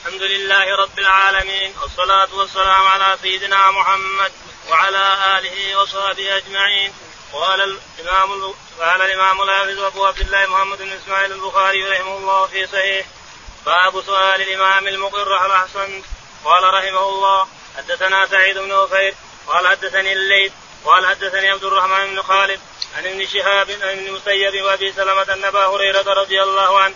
[0.00, 4.32] الحمد لله رب العالمين والصلاة والسلام على سيدنا محمد
[4.70, 6.92] وعلى آله وصحبه أجمعين.
[7.32, 12.66] قال الإمام قال الإمام الحافظ أبو عبد الله محمد بن إسماعيل البخاري رحمه الله في
[12.66, 13.06] صحيح.
[13.66, 16.02] باب سؤال الإمام المقر على أحسن
[16.44, 19.14] قال رحمه الله حدثنا سعيد بن وفير
[19.46, 20.52] قال حدثني الليث
[20.84, 22.60] قال حدثني عبد الرحمن بن خالد
[22.96, 26.94] عن ابن شهاب عن ابن المسيب وأبي سلمة ان أبا هريرة رضي الله عنه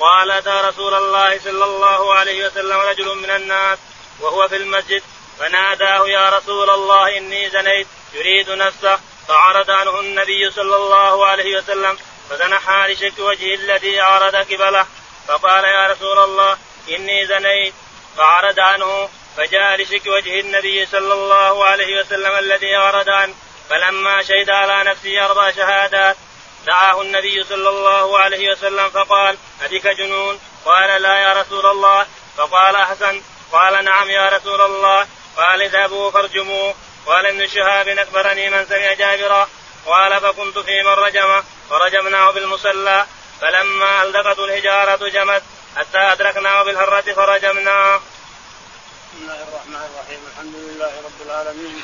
[0.00, 3.78] قال أتى رسول الله صلى الله عليه وسلم رجل من الناس
[4.20, 5.02] وهو في المسجد
[5.38, 8.98] فناداه يا رسول الله إني زنيت يريد نفسه.
[9.28, 11.98] فعرض عنه النبي صلى الله عليه وسلم
[12.30, 14.86] فتنحى لشك وجهه الذي عرض قبله
[15.28, 16.56] فقال يا رسول الله
[16.88, 17.74] إني زنيت.
[18.16, 23.34] فعرض عنه فجاء لشك وجه النبي صلى الله عليه وسلم الذي عرض عنه
[23.70, 26.16] فلما شهد على نفسه أربع شهادات
[26.66, 32.06] دعاه النبي صلى الله عليه وسلم فقال أبك جنون؟ قال لا يا رسول الله.
[32.36, 33.22] فقال أحسن.
[33.52, 35.06] قال نعم يا رسول الله.
[35.36, 36.74] قال اذهبوا فارجموه
[37.06, 39.48] قال ابن شهاب أخبرني من سمع جابرا.
[39.86, 43.06] قال فكنت في من رجمه فرجمناه بالمصلى.
[43.40, 45.42] فلما ألدقته الحجارة جمت.
[45.76, 47.96] حتى أدركناه بالهرة فرجمناه.
[47.96, 50.20] بسم الله الرحمن الرحيم.
[50.32, 51.82] الحمد لله رب العالمين.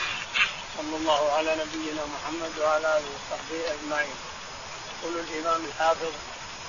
[0.79, 4.28] صلى الله على نبينا محمد وعلى آله وصحبه أجمعين.
[5.03, 6.13] يقول الإمام الحافظ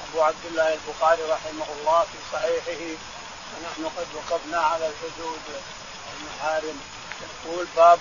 [0.10, 2.82] أبو عبد الله البخاري رحمه الله في صحيحه
[3.52, 5.40] ونحن قد وقفنا على الحدود
[6.08, 6.80] والمحارم
[7.46, 8.00] يقول باب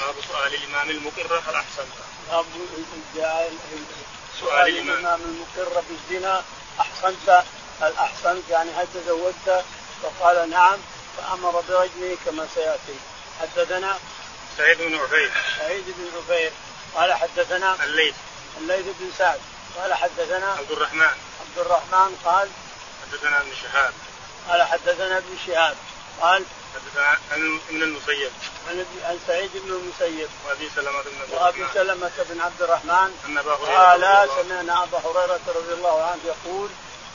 [0.00, 1.94] باب سؤال الإمام المقر هل أحسنت؟
[2.30, 2.46] باب
[4.40, 4.98] سؤال الإمام.
[4.98, 6.44] الإمام المقر بالزنا
[6.80, 7.44] أحسنت؟
[7.80, 9.64] هل أحسنت؟ يعني هل تزوجت؟
[10.02, 10.78] فقال نعم.
[11.16, 12.94] فأمر برجمه كما سيأتي.
[13.40, 13.98] حدثنا؟
[14.58, 16.52] سعيد بن عفير سعيد بن عفير
[16.94, 18.14] قال حدثنا؟ الليث.
[18.58, 19.40] الليث بن سعد.
[19.76, 21.14] قال حدثنا عبد الرحمن.
[21.40, 22.48] عبد الرحمن قال
[23.02, 23.92] حدثنا ابن شهاب.
[24.48, 25.76] قال حدثنا ابن شهاب.
[26.20, 28.32] قال حدثنا عن ابن المسيب.
[28.68, 30.28] عن عن سعيد بن المسيب.
[30.46, 31.74] وأبي سلمة بن عبد وأبي الرحمن.
[31.74, 33.10] سلمة بن عبد الرحمن.
[33.26, 36.70] أن أبا هريرة قال سمعنا أبا هريرة رضي الله عنه يقول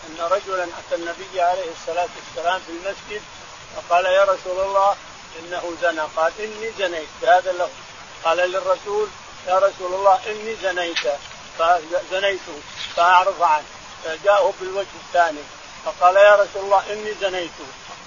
[0.08, 3.22] أن رجلا أتى النبي عليه الصلاة والسلام في المسجد
[3.76, 4.96] فقال يا رسول الله
[5.40, 6.02] إنه زنى.
[6.16, 7.10] قال إني زنيت.
[7.22, 7.78] بهذا اللفظ.
[8.24, 9.10] قال للرسول
[9.48, 11.08] يا رسول الله إني زنيت.
[11.60, 12.42] فزنيت
[12.96, 13.66] فأعرض عنه
[14.04, 15.40] فجاءه بالوجه الثاني
[15.86, 17.52] فقال يا رسول الله إني زنيت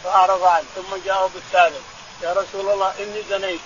[0.04, 1.82] فأعرض عنه ثم جاءه بالثالث
[2.22, 3.60] يا رسول الله إني زنيت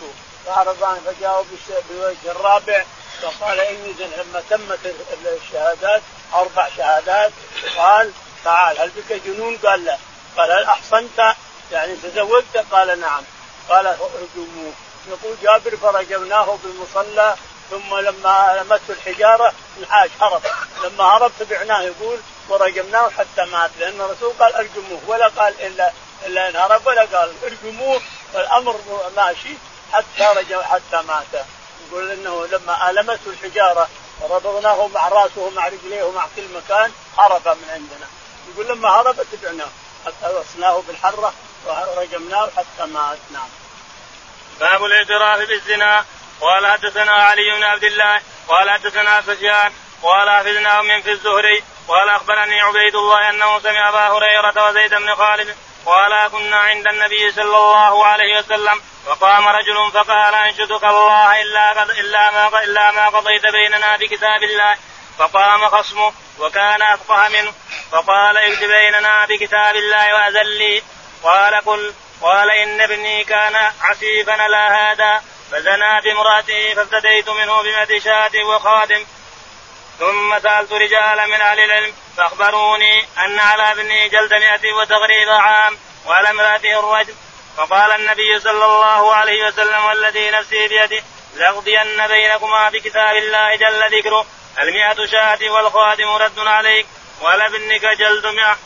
[0.47, 1.47] فأعرض عنه فجاءه
[1.89, 2.85] بالوجه الرابع
[3.23, 4.95] فقال إني زنيت لما تمت
[5.27, 6.03] الشهادات
[6.35, 7.33] أربع شهادات
[7.77, 8.13] قال
[8.45, 9.99] تعال هل بك جنون؟ قال لا
[10.37, 11.35] قال هل أحصنت؟
[11.73, 13.23] يعني تزوجت؟ قال نعم
[13.69, 14.73] قال ارجموه
[15.09, 17.37] يقول جابر فرجمناه بالمصلى
[17.71, 20.43] ثم لما لمته الحجارة انحاش هرب.
[20.85, 23.71] لما هرب تبعناه يقول ورجمناه حتى مات.
[23.79, 25.01] لأن الرسول قال أرجموه.
[25.07, 25.93] ولا قال إلا
[26.27, 28.03] إلا إن هرب ولا قال أرجموه.
[28.33, 28.81] فالامر
[29.17, 29.55] ماشي
[29.93, 31.45] حتى رجع حتى مات.
[31.89, 33.89] يقول إنه لما المته الحجارة
[34.21, 38.07] وربطناه مع رأسه مع رجليه ومع كل مكان هرب من عندنا.
[38.53, 39.69] يقول لما هرب تبعناه.
[40.07, 41.35] حتى وصلناه بالحرة
[41.67, 43.19] ورجمناه حتى مات.
[43.33, 43.49] نعم.
[44.61, 46.05] باب الاعتراف بالزنا.
[46.41, 49.73] قال حدثنا علي بن عبد الله قال حدثنا سفيان
[50.03, 55.15] قال حفظنا من في الزهري قال أخبرني عبيد الله أنه سمع أبا هريرة وزيد بن
[55.15, 55.57] خالد
[55.87, 62.31] قال كنا عند النبي صلى الله عليه وسلم فقام رجل فقال أنشدك الله إلا إلا
[62.31, 64.77] ما إلا ما قضيت بيننا بكتاب الله.
[65.19, 67.53] فقام خصمه وكان أفقه منه
[67.93, 70.83] فقال اكتب بيننا بكتاب الله واذن لي.
[71.23, 75.23] قال قل قال إن ابني كان عسيفا لا هذا
[75.55, 79.07] فزنى بامراته فافتديت منه بمئة شاة وخادم.
[79.99, 86.31] ثم سألت رجالا من أهل العلم فأخبروني أن على ابني جلد مئة وتغريب عام وعلى
[86.31, 87.15] امرأته الرجل.
[87.57, 91.03] فقال النبي صلى الله عليه وسلم والذي نفسي بيده
[91.37, 94.27] لأقضين بينكما بكتاب الله جل ذكره
[94.59, 96.87] المئة شاة والخادم رد عليك
[97.23, 98.59] وعلى ابنك جلد مئة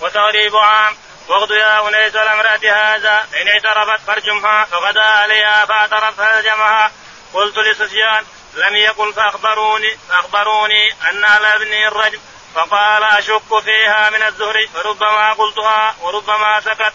[0.00, 0.96] وتغريب عام.
[1.28, 3.28] واغد يا انيس الامرأة هذا.
[3.40, 4.64] ان اعترفت فارجمها.
[4.64, 6.92] فغدا عليها فاعترف فالجمها.
[7.34, 8.24] قلت لسفيان
[8.54, 12.18] لم يقل فأخبروني فأخبروني أن على ابني الرجم.
[12.54, 14.66] فقال أشك فيها من الزهر.
[14.74, 16.92] فربما قلتها وربما سكت.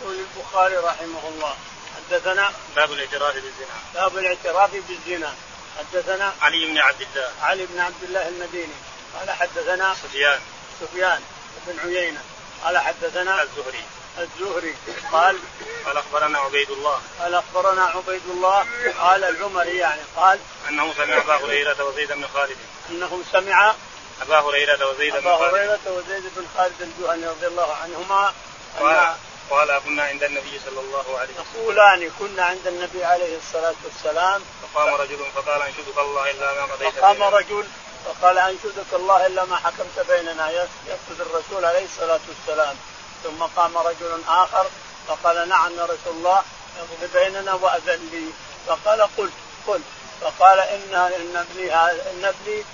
[0.00, 1.56] يقول البخاري رحمه الله
[1.96, 3.76] حدثنا باب الاعتراف بالزنا.
[3.94, 5.34] باب الاعتراف بالزنا.
[5.78, 7.32] حدثنا علي بن عبد الله.
[7.42, 8.74] علي بن عبد الله المديني.
[9.18, 10.40] قال حدثنا سفيان.
[10.80, 11.22] سفيان
[11.66, 12.20] بن عيينة.
[12.64, 13.84] قال حدثنا الزهري.
[14.18, 14.74] الزهري.
[15.12, 15.38] قال
[15.86, 17.00] قال أخبرنا عبيد الله.
[17.20, 18.66] قال أخبرنا عبيد الله.
[18.98, 20.38] قال العمري يعني قال
[20.68, 22.56] أنه سمع أبا هريرة وزيد بن خالد.
[22.90, 23.74] إنه سمع
[24.22, 25.54] أبا هريرة وزيد بن أبا خالد.
[25.54, 28.32] هريرة وزيد بن خالد الجهني رضي الله عنهما
[28.80, 29.14] قال
[29.50, 31.62] قال كنا عند النبي صلى الله عليه وسلم.
[31.62, 34.42] يقولان كنا عند النبي عليه الصلاة والسلام.
[34.74, 37.64] فقام رجل فقال انشدك الله إلا ما قضيت فقام رجل
[38.04, 42.76] فقال انشدك الله إلا ما حكمت بيننا يقصد الرسول عليه الصلاة والسلام.
[43.24, 44.66] ثم قام رجل آخر
[45.08, 46.42] فقال نعم يا رسول الله
[46.78, 48.30] اقضي بيننا وأذن لي.
[48.66, 49.30] فقال قل
[49.66, 49.80] قل
[50.20, 51.74] فقال ان إن ابني
[52.10, 52.64] إن ابني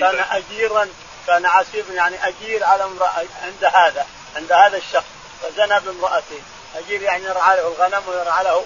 [0.00, 0.88] كان أجيرا
[1.26, 4.06] كان عسيرا يعني أجير على امرأة عند هذا
[4.36, 5.04] عند هذا الشخص
[5.42, 6.40] فزنى بامرأته.
[6.76, 8.64] أجير يعني يرعى له الغنم ويرعى له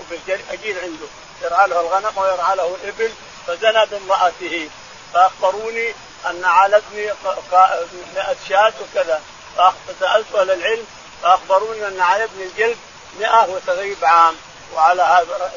[0.50, 1.06] أجير عنده.
[1.42, 3.12] يرعى له الغنم ويرعى له الابل
[3.46, 4.70] فزنى بامرأته.
[5.14, 5.94] فأخبروني
[6.30, 7.12] أن على ابني
[8.14, 9.22] 100 شاة وكذا.
[9.56, 10.86] فسالت أهل العلم
[11.22, 12.76] فأخبروني أن على ابني الجلد
[13.20, 14.36] 100 وتغيب عام
[14.74, 15.52] وعلى هذا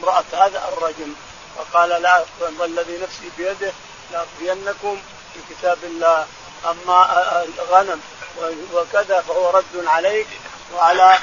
[0.00, 1.12] امرأة هذا الرجل.
[1.56, 2.24] فقال لا
[2.58, 3.72] والذي نفسي بيده
[4.12, 5.02] لاقضينكم
[5.34, 6.26] في كتاب الله.
[6.64, 8.00] أما الغنم
[8.72, 10.26] وكذا فهو رد عليك
[10.74, 11.18] وعلى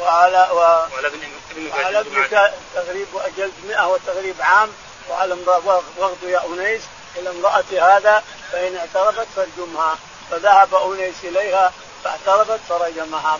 [0.00, 4.72] وعلى وعلى ابنك تغريب جلد 100 وتغريب عام
[5.10, 5.36] وعلى
[5.98, 6.82] واخذ يا انيس
[7.16, 9.98] إلى امراه هذا فإن اعترفت فارجمها.
[10.30, 11.72] فذهب انيس إليها
[12.04, 13.38] فاعترفت فرجمها.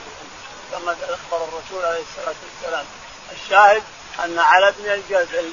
[0.72, 2.84] كما أخبر الرسول عليه الصلاة والسلام.
[3.32, 3.82] الشاهد
[4.24, 5.02] أن على ابن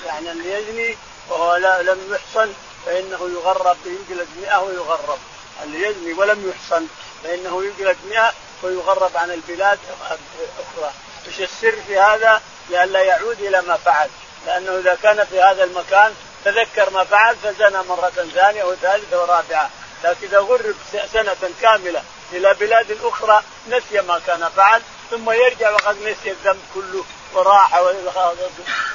[0.06, 0.98] يعني اللي يزني
[1.30, 2.54] وهو لم يحصن
[2.86, 5.20] فإنه يغرب ينجلد 100 ويغرب.
[5.64, 6.88] اللي يزني ولم يحصن
[7.24, 8.34] فإنه يجلد 100
[8.64, 10.92] ويغرب عن البلاد أخرى.
[11.28, 14.10] إيش السر في هذا؟ لئلا يعود إلى ما فعل.
[14.46, 16.14] لأنه إذا كان في هذا المكان
[16.46, 19.70] تذكر ما فعل فزنى مرة ثانية وثالثه ورابعه
[20.04, 20.76] لكن إذا غرب
[21.14, 24.82] سنة كاملة إلى بلاد أخرى نسي ما كان فعل
[25.12, 27.82] ثم يرجع وقد نسي الذنب كله وراح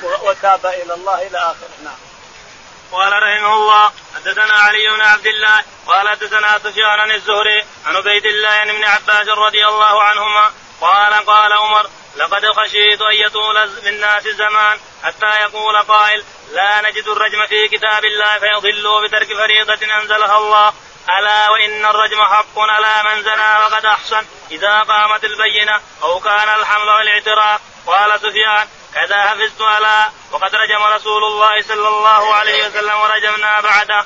[0.03, 1.97] وتاب إلى الله إلى آخره نعم.
[2.93, 8.27] قال رحمه الله حدثنا علي بن عبد الله قال حدثنا سفيان عن الزهري عن عبيد
[8.27, 10.51] الله ابن عباس رضي الله عنهما
[10.81, 17.47] قال قال عمر لقد خشيت أن يطول بالناس زمان حتى يقول قائل لا نجد الرجم
[17.47, 20.73] في كتاب الله فيضلوا بترك فريضة أنزلها الله.
[21.19, 24.27] ألا وإن الرجم حق على من زنى وقد أحسن.
[24.51, 27.61] إذا قامت البينة أو كان الحمل والإعتراف.
[27.87, 34.05] قال سفيان كذا حفظت على وقد رجم رسول الله صلى الله عليه وسلم ورجمنا بعده.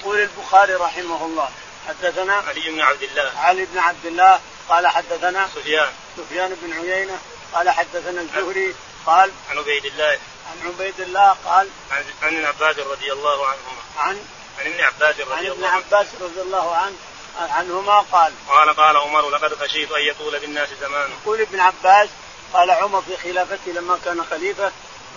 [0.00, 1.50] يقول البخاري رحمه الله
[1.88, 3.32] حدثنا علي بن عبد الله.
[3.38, 5.92] علي بن عبد الله قال حدثنا سفيان.
[6.16, 7.18] سفيان بن عيينة
[7.52, 8.74] قال حدثنا الزهري
[9.06, 10.18] قال عن عبيد الله.
[10.50, 13.82] عن عبيد الله قال عن عن ابن عباس رضي الله عنهما.
[13.98, 14.26] عن
[14.58, 15.76] عن ابن عباس رضي عن ابن الله عنه.
[15.76, 16.96] عباس رضي الله عنه
[17.38, 21.10] عنهما قال قال قال عمر لقد خشيت أن يطول بالناس زمان.
[21.22, 22.08] يقول ابن عباس
[22.52, 24.72] قال عمر في خلافته لما كان خليفة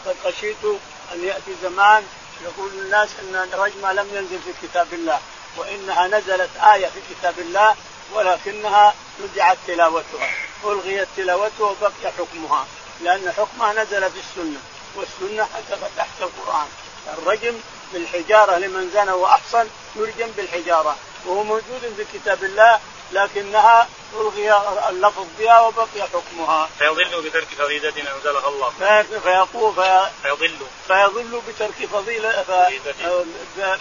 [0.05, 0.65] قد خشيت
[1.13, 2.03] أن يأتي زمان
[2.41, 5.19] يقول الناس إن الرجمه لم ينزل في كتاب الله
[5.57, 7.75] وإنها نزلت آية في كتاب الله
[8.13, 10.29] ولكنها نزعت تلاوتها
[10.63, 12.65] ألغيت تلاوتها وبقي حكمها
[13.01, 14.59] لأن حكمها نزل في السنة
[14.95, 15.47] والسنة
[15.97, 16.67] تحت القرآن
[17.17, 17.53] الرجم
[17.93, 20.95] بالحجارة لمن زنى وأحصن يرجم بالحجارة
[21.25, 22.79] وهو موجود في كتاب الله
[23.11, 24.53] لكنها ألغي
[24.89, 26.69] اللفظ بها وبقي حكمها.
[26.79, 28.69] فيضل بترك فريضة أنزلها الله.
[29.23, 30.57] فيقول في فيضل
[30.87, 32.45] فيضل بترك فضيلة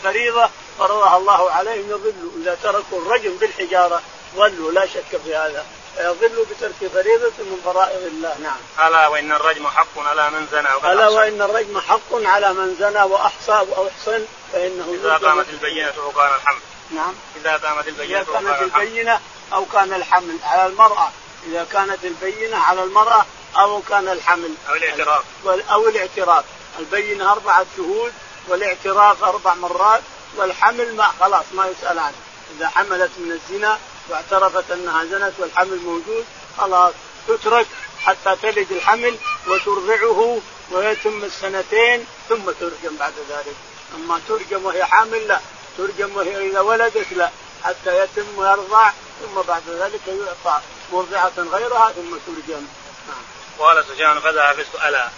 [0.02, 4.02] فريضة فرضها الله عليهم يضلوا إذا تركوا الرجم بالحجارة
[4.36, 5.66] ضلوا لا شك في هذا.
[5.96, 8.36] فيضل بترك فريضة من فرائض الله.
[8.38, 8.88] نعم.
[8.88, 13.52] ألا وإن الرجم حق على من زنى ألا وإن الرجم حق على من زنى وأحصى
[13.52, 16.60] أو أحصن فإنه إذا قامت البينة وكان الحمل.
[16.90, 17.14] نعم.
[17.36, 19.20] إذا قامت البينة إذا كانت البينة
[19.52, 21.10] أو كان الحمل على المرأة.
[21.46, 23.26] إذا كانت البينة على المرأة
[23.58, 24.54] أو كان الحمل.
[24.68, 25.24] أو الاعتراف.
[25.70, 26.44] أو الاعتراف.
[26.78, 28.12] البينة أربعة شهود
[28.48, 30.02] والاعتراف أربع مرات
[30.36, 32.16] والحمل ما خلاص ما يسأل عنه.
[32.56, 36.24] إذا حملت من الزنا واعترفت أنها زنت والحمل موجود
[36.58, 36.94] خلاص
[37.28, 37.66] تترك
[38.04, 40.38] حتى تلد الحمل وترضعه
[40.70, 43.56] ويتم السنتين ثم ترجم بعد ذلك.
[43.94, 45.40] أما ترجم وهي حامل لا
[45.78, 47.30] ترجم وهي إذا ولدت لا
[47.64, 50.60] حتى يتم ويرضع ثم بعد ذلك يعطى
[50.92, 52.66] مرضعة غيرها ثم ترجم.
[53.08, 53.22] نعم.
[53.58, 55.08] قال سفيان كذا حفظت ألا.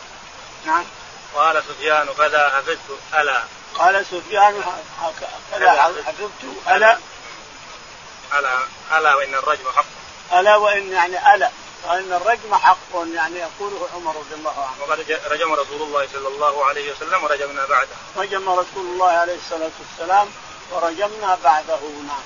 [0.67, 0.85] نعم.
[1.35, 3.43] قال سفيان كذا حفظت ألا.
[3.79, 4.63] قال سفيان
[5.51, 6.99] كذا حفظت ألا.
[8.39, 8.59] ألا
[8.99, 9.85] ألا وإن الرجم حق
[10.33, 11.51] ألا وإن يعني ألا
[11.85, 14.83] وإن الرجم حق يعني يقوله عمر رضي الله عنه.
[14.83, 17.97] وقد رجم رسول الله صلى الله عليه وسلم ورجمنا بعده.
[18.17, 20.29] رجم رسول الله عليه الصلاة والسلام
[20.71, 22.23] ورجمنا بعده نعم.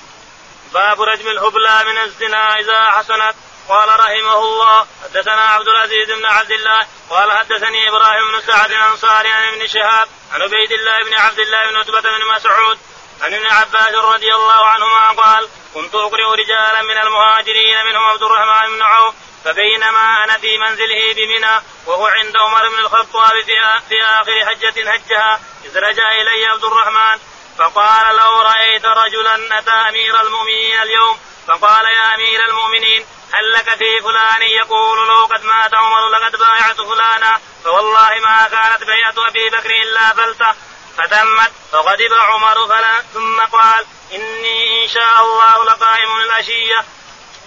[0.73, 3.35] باب رجم الهبلى من الزنا إذا حسنت
[3.69, 9.29] قال رحمه الله حدثنا عبد العزيز بن عبد الله قال حدثني إبراهيم بن سعد الأنصاري
[9.29, 12.77] عن ابن شهاب عن عبيد الله بن عبد الله بن عتبة بن مسعود
[13.21, 18.75] عن ابن عباس رضي الله عنهما قال كنت أقرئ رجالا من المهاجرين منهم عبد الرحمن
[18.75, 23.43] بن عوف فبينما أنا في منزله بمنى وهو عند عمر بن الخطاب
[23.89, 27.19] في آخر حجة هجها إذ رجع إلي عبد الرحمن
[27.57, 34.01] فقال لو رأيت رجلا أتى أمير المؤمنين اليوم فقال يا أمير المؤمنين هل لك في
[34.03, 39.69] فلان يقول لو قد مات عمر لقد بايعت فلانا فوالله ما كانت بيعة أبي بكر
[39.69, 40.55] إلا فلتة
[40.97, 46.85] فتمت فغضب عمر فلا ثم قال إني إن شاء الله لقائم العشية.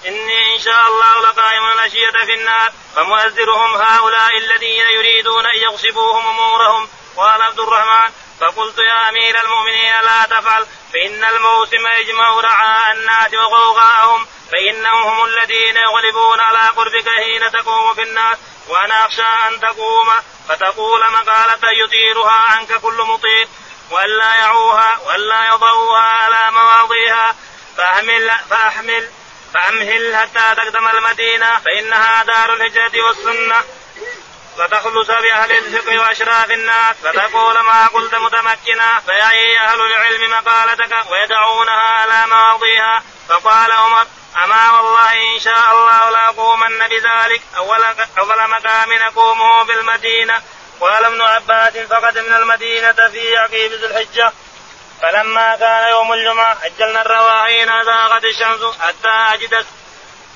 [0.06, 2.72] إني إن شاء الله لقائم العشية في النار.
[2.96, 6.88] فمؤذرهم هؤلاء الذين يريدون أن يغصبوهم أمورهم.
[7.16, 14.26] قال عبد الرحمن فقلت يا أمير المؤمنين لا تفعل فإن الموسم يجمع رعاء الناس وغوغاءهم
[14.52, 18.38] فإنهم هم الذين يغلبون على قربك حين تقوم في الناس.
[18.68, 20.08] وأنا أخشى أن تقوم.
[20.48, 23.48] فتقول مقالة يطيرها عنك كل مطير
[23.90, 27.36] وألا يعوها وألا يضعوها على مواضيها.
[27.76, 29.10] فأحمل فأحمل
[29.54, 33.64] فأمهل حتى تقدم المدينة فإنها دار الهجرة والسنة.
[34.58, 36.96] فتخلص بأهل الفقه وأشراف الناس.
[37.02, 39.00] فتقول ما قلت متمكنا.
[39.06, 43.02] فيعي أهل العلم مقالتك ويدعونها على مواضيها.
[43.28, 44.06] فقال عمر
[44.44, 47.42] أما والله إن شاء الله لأقومن بذلك.
[47.56, 47.84] أول,
[48.18, 50.42] أول مقام نقومه بالمدينة.
[50.80, 54.32] قال ابن عباس فقدمنا المدينة في عقيب ذي الحجة.
[55.02, 59.66] فلما كان يوم الجمعة أجلنا الرواحين ذاقت الشمس حتى أجد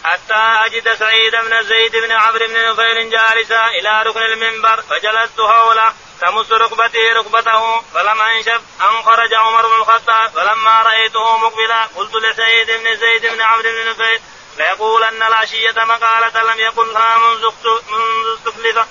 [0.04, 5.92] حتى أجد سعيد بن زيد بن عمرو بن نفيل جالسا إلى ركن المنبر فجلست حوله.
[6.22, 12.66] تمس ركبتي ركبته فلما انشف أن خرج عمر بن الخطاب فلما رأيته مقبلا قلت لسعيد
[12.70, 14.20] بن زيد بن عمرو بن نفيل
[14.58, 17.50] ليقولن العشية مقالة لم يقلها منذ
[18.38, 18.86] استخلف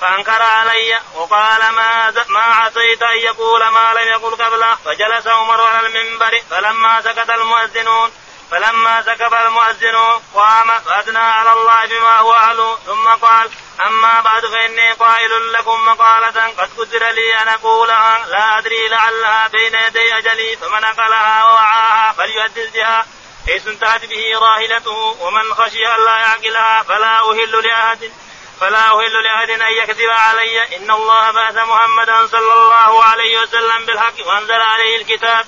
[0.00, 5.86] فأنكر علي وقال ما ما عصيت أن يقول ما لم يقل قبله فجلس عمر على
[5.86, 8.12] المنبر فلما سكت المؤذنون
[8.50, 13.50] فلما سكب المؤذن قام فأثنى على الله بما هو أهله ثم قال
[13.86, 19.74] أما بعد فإني قائل لكم مقالة قد قدر لي أن اقولها لا أدري لعلها بين
[19.74, 23.06] يدي أجلي فمن أقلها ووعاها فليحدث بها
[23.46, 28.12] حيث انتهت به راهلته ومن خشي أن لا يعقلها فلا أهل لاحد
[28.60, 30.76] فلا أهل لأحد أن يكذب علي.
[30.76, 35.46] إن الله بعث محمدا صلى الله عليه وسلم بالحق وأنزل عليه الكتاب.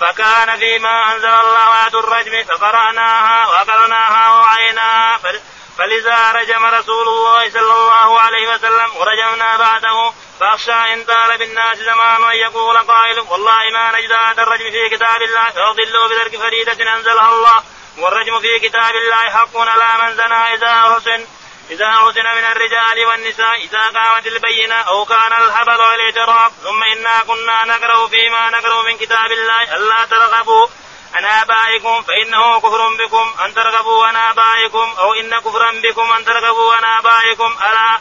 [0.00, 5.18] فكان فيما أنزل الله آية الرجم فقرأناها وأقرناها ووعيناها
[5.78, 12.24] فلذا رجم رسول الله صلى الله عليه وسلم ورجمنا بعده فأخشى إن طال بالناس زمان
[12.24, 17.30] أن يقول قائل والله ما نجد هذا الرجم في كتاب الله فيضلوا بترك فريدة أنزلها
[17.30, 17.62] الله.
[17.98, 21.26] والرجم في كتاب الله حق على من زنى إذا حسن
[21.70, 26.52] إذا أحسن من الرجال والنساء إذا قامت البينة أو كان الحبل والإعتراف.
[26.62, 30.66] ثم إنا كنا نقرأ فيما نقرأ من كتاب الله ألا ترغبوا.
[31.14, 36.74] عن آبائكم فإنه كفر بكم أن ترغبوا عن آبائكم أو إن كفرا بكم أن ترغبوا
[36.74, 38.00] عن آبائكم ألا؟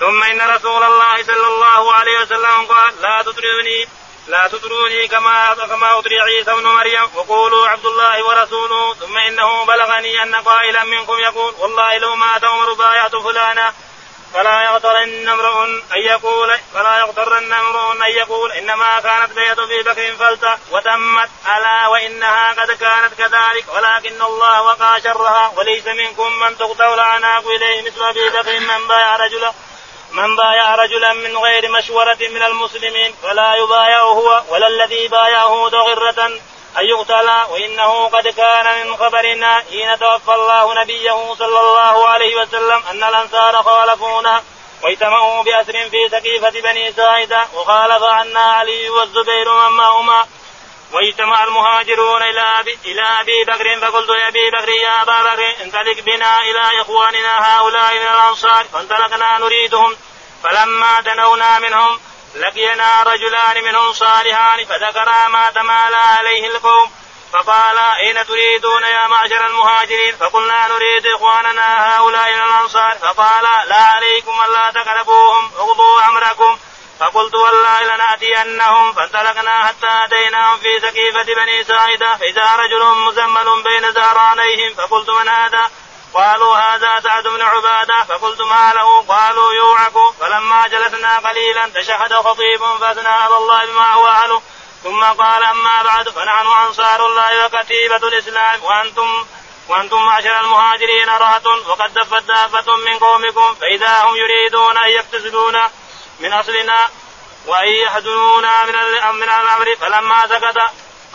[0.00, 3.88] ثم إن رسول الله صلى الله عليه وسلم قال لا تطروني
[4.28, 7.10] لا تطروني كما كما أطري عيسى ابن مريم.
[7.14, 8.94] وقولوا عبد الله ورسوله.
[8.94, 13.74] ثم إنه بلغني أن قائلا منكم يقول والله لو مات عمر بايعت فلانا.
[14.34, 20.16] فلا يغترن امرؤ أن يقول فلا يغترن امرؤ أن يقول إنما كانت بيت أبي بكر
[20.16, 21.30] فلتة وتمت.
[21.56, 23.64] ألا وإنها قد كانت كذلك.
[23.74, 28.60] ولكن الله وقع شرها وليس منكم من تقتل الاعناق إليه مثل أبي بكر.
[28.60, 29.52] من بايع رجلا
[30.12, 34.42] من بايع رجلا من غير مشورة من المسلمين فلا يبايع هو.
[34.48, 36.30] ولا الذي بايعه ضغرة
[36.78, 42.82] أن يقتل وإنه قد كان من خبرنا حين توفى الله نبيه صلى الله عليه وسلم
[42.90, 44.42] أن الأنصار خالفونا
[44.82, 50.26] واجتمعوا بأسر في سقيفة بني ساعدة وخالف عنا علي والزبير من معهما
[50.92, 56.00] واجتمع المهاجرون إلى أبي, إلى أبي بكر فقلت يا أبي بكر يا أبا بكر انطلق
[56.00, 59.96] بنا إلى إخواننا هؤلاء من الأنصار فانطلقنا نريدهم
[60.44, 62.00] فلما دنونا منهم
[62.34, 66.90] لقينا رجلان منهم صالحان فذكرا ما تمالى عليه القوم
[67.32, 72.98] فقال أين تريدون يا معشر المهاجرين؟ فقلنا نريد إخواننا هؤلاء الأنصار.
[72.98, 76.58] فقال لا عليكم ألا تقربوهم اغضوا أمركم.
[77.00, 78.92] فقلت والله لنأتينهم.
[78.92, 85.70] فانطلقنا حتى أتيناهم في سقيفة بني ساعدة فإذا رجل مزمل بين زهرانيهم فقلت من هذا؟
[86.14, 90.14] قالوا هذا سعد بن عبادة فقلت ما له؟ قالوا يوعك.
[90.20, 94.42] فلما جلسنا قليلا تشهد خطيب فأثنى على الله بما هو أهله.
[94.82, 98.64] ثم قال أما بعد فنحن أنصار الله وكتيبة الإسلام.
[98.64, 99.26] وأنتم
[99.68, 105.58] وأنتم معشر المهاجرين رهة وقد دفت دابة من قومكم فإذا هم يريدون أن يقتصدون
[106.20, 106.90] من أصلنا
[107.46, 108.74] وأن يحزنونا من
[109.14, 109.76] من الأمر.
[109.80, 110.58] فلما سكت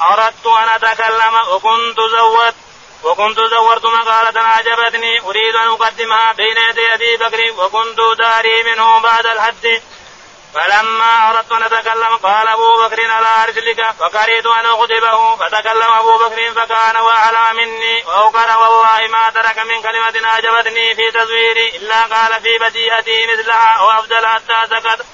[0.01, 2.55] أردت أن أتكلم وكنت زودت
[3.03, 9.25] وكنت زورت مقالة أعجبتني أريد أن أقدمها بين يدي أبي بكر وكنت داري منه بعد
[9.25, 9.81] الحد
[10.53, 16.51] فلما أردت أن أتكلم قال أبو بكر ألا أرسلك فكرهت أن أخطبه فتكلم أبو بكر
[16.53, 18.03] فكان وأعلى مني.
[18.05, 24.27] وأوكر والله ما ترك من كلمة أعجبتني في تزويري إلا قال في بديهتي مثلها وأفضل
[24.27, 25.05] حتى سكت.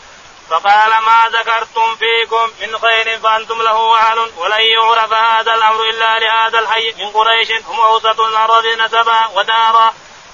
[0.50, 6.60] فقال ما ذكرتم فيكم من خير فأنتم له أهل ولن يعرف هذا الأمر إلا لهذا
[6.60, 9.94] الحي من قريش هم أوسط الأرض نسبا ودارا.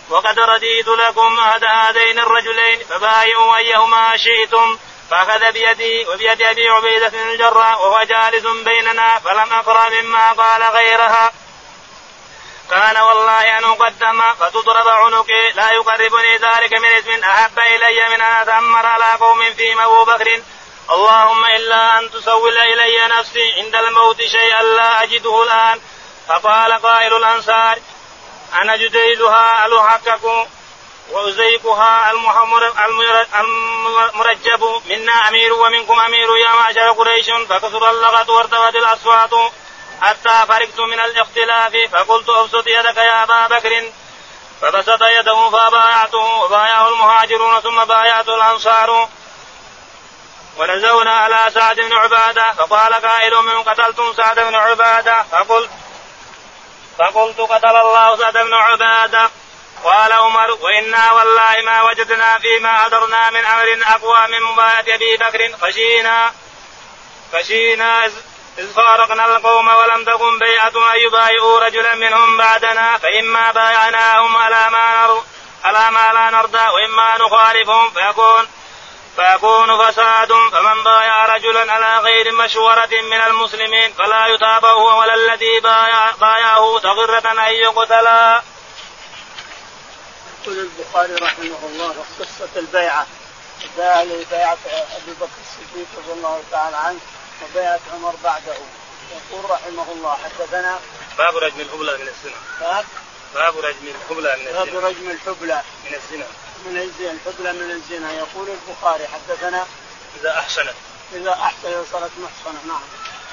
[0.10, 4.78] وقد رديت لكم أحد هذين الرجلين فبايعوا أيهما شئتم.
[5.12, 11.32] فأخذ بيدي وبيد أبي عبيدة بن الجراح وهو جالس بيننا فلم أقرأ مما قال غيرها.
[12.70, 18.42] كان والله أن أقدم فتضرب عنقي لا يقربني ذلك من اسم أحب إلي من أن
[18.42, 20.42] أتأمر على قوم فيهم أبو بكر.
[20.92, 25.82] اللهم إلا أن تسول إلي نفسي عند الموت شيئا لا أجده الآن.
[26.28, 27.80] فقال قائل الأنصار
[28.62, 30.46] أنا جديلها الحقكم
[31.12, 32.12] وأزيكها
[34.14, 34.82] المرجب.
[34.90, 37.30] منا أمير ومنكم أمير يا معشر قريش.
[37.50, 39.34] فكثر اللغط وارتفت الأصوات.
[40.02, 43.92] حتى فرقت من الاختلاف فقلت أبسط يدك يا أبا بكر.
[44.62, 49.10] فبسط يده فبايعته وبايعه المهاجرون ثم بايعته الأنصار.
[50.58, 55.70] ونزونا على سعد بن عبادة فقال قائل من قتلتم سعد بن عبادة؟ فقلت
[57.00, 59.30] فقلت قتل الله سعد بن عبادة.
[59.84, 65.58] قال عمر وإنا والله ما وجدنا فيما هدرنا من أمر أقوى من مبايعة أبي بكر.
[65.62, 66.34] خشينا
[67.34, 68.12] خشينا
[68.60, 75.06] إذ فارقنا القوم ولم تكن بيعة أن يبايعوا رجلا منهم بعدنا فإما بايعناهم على ما
[75.06, 75.24] نر...
[75.64, 78.48] على ما لا نرضى وإما نخالفهم فيكون
[79.16, 85.60] فيكون فساد فمن بايع رجلا على غير مشورة من المسلمين فلا يتابع هو ولا الذي
[85.60, 88.42] بايع بايعه تغرة أن يقتلا.
[90.42, 93.08] يقول البخاري رحمه الله قصة البيعة
[93.78, 94.58] بيعة
[94.98, 97.00] أبي بكر الصديق رضي الله تعالى عنه
[97.44, 98.58] وبيعة عمر بعده.
[99.12, 100.80] يقول رحمه الله حدثنا
[101.18, 102.42] باب رجم الحبلى من الزنا.
[102.60, 102.86] باب؟
[103.34, 104.64] باب رجم الحبلى من الزنا.
[104.64, 105.62] باب رجم الحبلى.
[105.86, 106.28] من الزنا.
[106.66, 108.12] من الزنا الحبلى من الزنا.
[108.12, 109.66] يقول البخاري حدثنا
[110.22, 110.76] إذا أحسنت
[111.14, 112.60] إذا أحسن صارت محصنة.
[112.68, 112.82] نعم.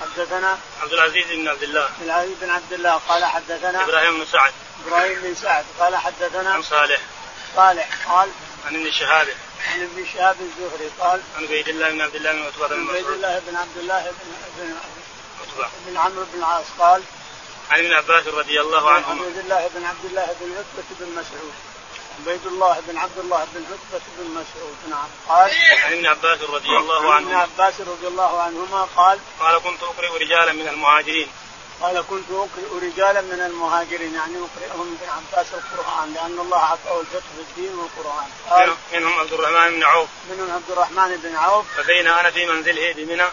[0.00, 1.84] حدثنا عبد العزيز بن عبد الله.
[1.84, 3.00] عبد العزيز بن عبد الله.
[3.08, 4.52] قال حدثنا إبراهيم بن سعد.
[4.86, 5.64] إبراهيم بن سعد.
[5.80, 7.00] قال حدثنا عن صالح.
[7.56, 7.88] صالح.
[8.06, 8.28] قال
[8.66, 9.28] عن ابن شهاب.
[9.64, 13.06] عن ابن شهاب الزهري قال عن عبيد الله بن عبد الله بن عتبة بن عبيد
[13.06, 14.74] الله بن عبد الله بن بن
[15.42, 15.68] عتبة.
[15.86, 17.02] بن عمرو بن العاص قال
[17.70, 19.22] عن ابن عباس رضي الله عنهما.
[19.22, 21.54] عبيد الله بن عبد الله بن عتبة بن مسعود.
[22.20, 25.08] عبيد الله بن عبد الله بن عتبة بن مسعود نعم.
[25.28, 25.50] قال
[25.84, 27.36] عن ابن عباس رضي الله عنهما.
[27.36, 31.28] عن ابن عباس رضي الله عنهما قال قال كنت أقرئ رجالا من المهاجرين.
[31.82, 37.22] قال كنت أقرئ رجالا من المهاجرين يعني أقرئهم ابن عباس القرآن لأن الله اعطاه الفقه
[37.36, 38.28] في الدين والقرآن.
[38.50, 40.08] قال منهم عبد الرحمن بن عوف.
[40.30, 41.66] منهم عبد الرحمن بن عوف.
[41.76, 43.26] فبين أنا في منزله بمنى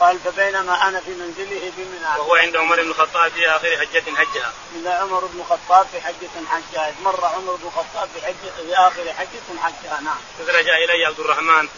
[0.00, 4.52] قال فبينما أنا في منزله بمنى وهو عند عمر بن الخطاب في آخر حجة حجها.
[4.76, 6.94] عند عمر بن الخطاب في حجة حجها.
[7.04, 10.00] مر عمر بن الخطاب في حجه في آخر حجة حجها.
[10.00, 10.18] نعم.
[10.40, 11.68] إذ رجع إلي عبد الرحمن.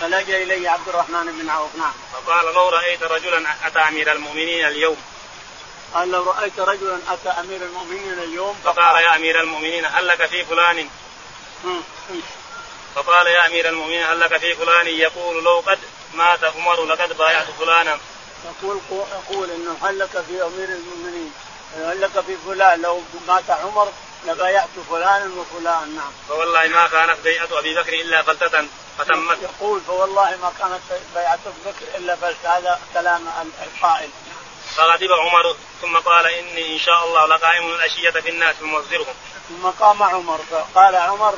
[0.00, 1.76] فلجأ إلي عبد الرحمن بن عوف.
[1.76, 1.92] نعم.
[2.12, 4.96] فقال لو رأيت رجلا أتى أمير المؤمنين اليوم؟
[5.94, 10.44] قال لو رأيت رجلا أتى أمير المؤمنين اليوم فقال يا أمير المؤمنين هل لك في
[10.44, 10.88] فلان
[12.94, 15.78] فقال يا أمير المؤمنين هل لك في فلان يقول لو قد
[16.14, 17.98] مات عمر لقد بايعت فلانا
[18.44, 21.32] يقول يقول إنه هل لك في أمير المؤمنين
[21.76, 23.92] هل لك في فلان لو مات عمر
[24.26, 26.12] لبايعت فلانا وفلان نعم.
[26.28, 28.66] فوالله ما كانت بيعة أبي بكر إلا فلتة
[28.98, 29.38] فتمت.
[29.42, 33.28] يقول فوالله ما كانت بيعة أبي بكر إلا فلتة هذا كلام
[33.62, 34.10] القائل.
[34.76, 39.14] فغضب عمر ثم قال إني إن شاء الله لقائم الأشية في الناس فموزرهم.
[39.48, 41.34] ثم قام عمر فقال عمر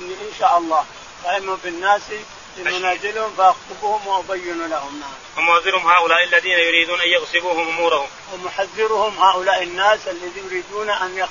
[0.00, 0.84] إني إن شاء الله
[1.24, 2.02] قائم في الناس
[2.56, 5.12] لمنازلهم فأخطبهم وأبين لهم نعم.
[5.36, 8.06] وموزرهم هؤلاء الذين يريدون أن يغصبوهم أمورهم.
[8.32, 11.26] ومحذرهم هؤلاء الناس الذين يريدون أن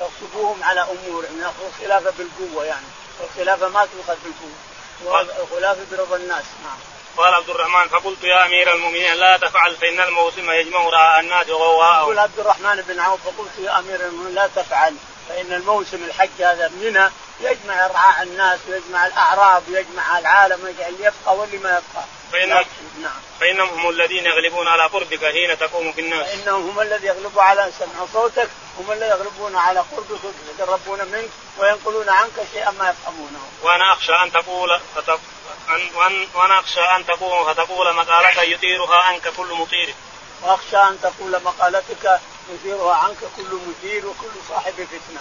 [0.00, 2.86] يغصبوهم على أمورهم ياخذوا الخلافه بالقوة يعني
[3.20, 4.58] والخلافه ما تؤخذ بالقوه
[5.04, 6.78] والخلافه برضا الناس نعم.
[7.16, 12.02] قال عبد الرحمن فقلت يا أمير المؤمنين لا تفعل فإن الموسم يجمع رعاء الناس وغواءهم.
[12.02, 14.94] يقول عبد الرحمن بن عوف فقلت يا أمير المؤمنين لا تفعل
[15.28, 17.10] فإن الموسم الحج هذا منى
[17.40, 22.04] يجمع رعاع الناس ويجمع الأعراب ويجمع العالم ويجعل يبقى واللي ما يبقى.
[22.32, 23.12] فإن نعم.
[23.40, 26.26] فإنهم هم الذين يغلبون على قربك حين تقوم في الناس.
[26.26, 32.08] فإنهم هم الذين يغلبون على سمع صوتك هم الذين يغلبون على قربك ويتقربون منك وينقلون
[32.08, 33.40] عنك شيئا ما يفهمونه.
[33.62, 34.80] وأنا أخشى أن تقول
[36.34, 39.94] وأنا أخشى أن تقوم فتقول مقالة يطيرها عنك كل مطير.
[40.42, 42.20] واخشى أن تقول مقالتك
[42.54, 45.20] يثيرها عنك كل مدير وكل صاحب فتنة.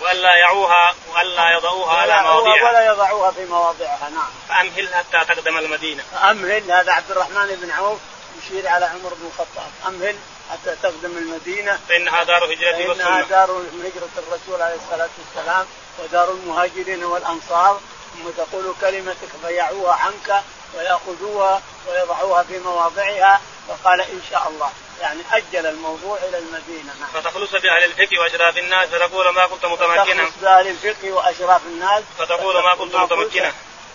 [0.00, 4.30] وألا يعوها وألا يضعوها على مواضعها ولا يضعوها في مواضعها نعم.
[4.48, 6.04] فامهل حتى تقدم المدينة.
[6.30, 7.98] أمهل هذا عبد الرحمن بن عوف
[8.38, 9.70] يشير على عمر بن الخطاب.
[9.88, 10.16] أمهل
[10.50, 11.78] حتى تقدم المدينة.
[11.88, 13.50] فإنها دار هجرة فإنها دار
[13.84, 15.66] هجرة الرسول عليه الصلاة والسلام
[15.98, 17.80] ودار المهاجرين والأنصار.
[18.14, 20.42] ثم تقول كلمتك فيعوها عنك
[20.74, 23.40] ويأخذوها ويضعوها في مواضعها.
[23.68, 24.70] فقال إن شاء الله
[25.00, 27.22] يعني أجل الموضوع إلى المدينة نعم.
[27.22, 32.62] فتخلص بأهل الفقه وأشراف الناس فتقول ما كنت متمكنا فتخلص بأهل الفقه وأشراف الناس فتقول
[32.62, 33.52] ما كنت متمكنا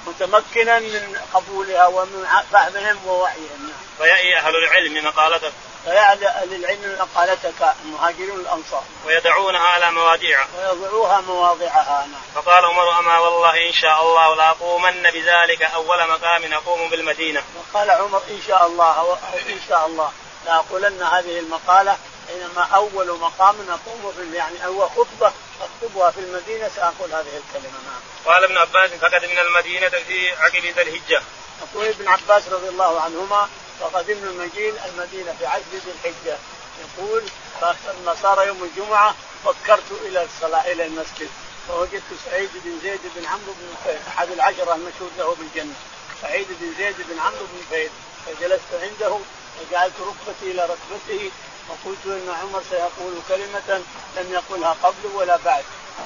[0.08, 3.78] متمكنا من قبولها ومن فهمهم ووعيهم نعم.
[3.98, 8.84] فيأي أهل العلم مقالتك فيأي أهل العلم مقالتك المهاجرون الأنصار.
[9.06, 12.22] ويدعونها على مواضعها ويضعوها مواضعها نعم.
[12.36, 17.44] فقال عمر أما والله إن شاء الله لأقومن بذلك أول مقام أقوم بالمدينة.
[17.58, 19.18] وقال عمر إن شاء الله
[19.50, 20.12] إن شاء الله
[20.46, 27.12] لأقولن هذه المقالة حينما أول مقام أقوم في يعني أول خطبة أخطبها في المدينة سأقول
[27.12, 28.02] هذه الكلمة نعم.
[28.26, 31.22] قال ابن عباس فقد من المدينة في عقب ذي الحجة.
[31.62, 36.38] يقول ابن عباس رضي الله عنهما فقدمنا المدينة المدينة في عشر ذي الحجة.
[36.84, 37.24] يقول
[37.62, 41.30] فلما صار يوم الجمعة فكرت إلى الصلاة إلى المسجد.
[41.68, 45.74] فوجدت سعيد بن زيد بن عمرو بن نفيل أحد العشرة المشهود له بالجنة.
[46.22, 47.90] سعيد بن زيد بن عمرو بن نفيل
[48.26, 49.20] فجلست عنده
[49.62, 51.32] وجعلت ركبتي إلى ركبته
[51.70, 53.82] وقلت إن عمر سيقول كلمة
[54.18, 55.64] لم يقلها قبل ولا بعد.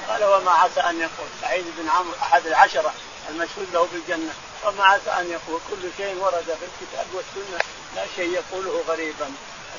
[0.08, 1.28] قال وما عسى أن يقول.
[1.40, 2.94] سعيد بن عمرو أحد العشرة
[3.28, 4.34] المشهود له بالجنة.
[4.64, 7.58] وما عسى أن يقول كل شيء ورد في الكتاب والسنة
[7.96, 9.32] لا شيء يقوله غريبا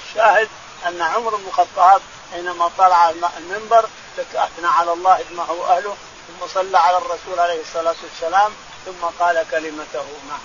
[0.03, 0.49] الشاهد
[0.87, 3.85] أن عمر بن الخطاب حينما طلع المنبر
[4.17, 5.95] أثنى على الله بما هو أهله
[6.27, 8.51] ثم صلى على الرسول عليه الصلاة والسلام
[8.85, 10.39] ثم قال كلمته نعم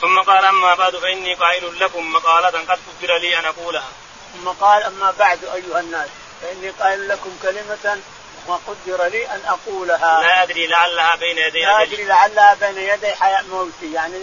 [0.00, 3.88] ثم قال أما بعد فإني قائل لكم مقالة قد قدر لي أن أقولها.
[4.34, 6.08] ثم قال أما بعد أيها الناس
[6.42, 8.00] فإني قائل لكم كلمة
[8.46, 10.22] وقدر لي أن أقولها.
[10.22, 14.14] لا أدري لعلها بين يدي لا أدري لعلها بين يدي حياة موتي يعني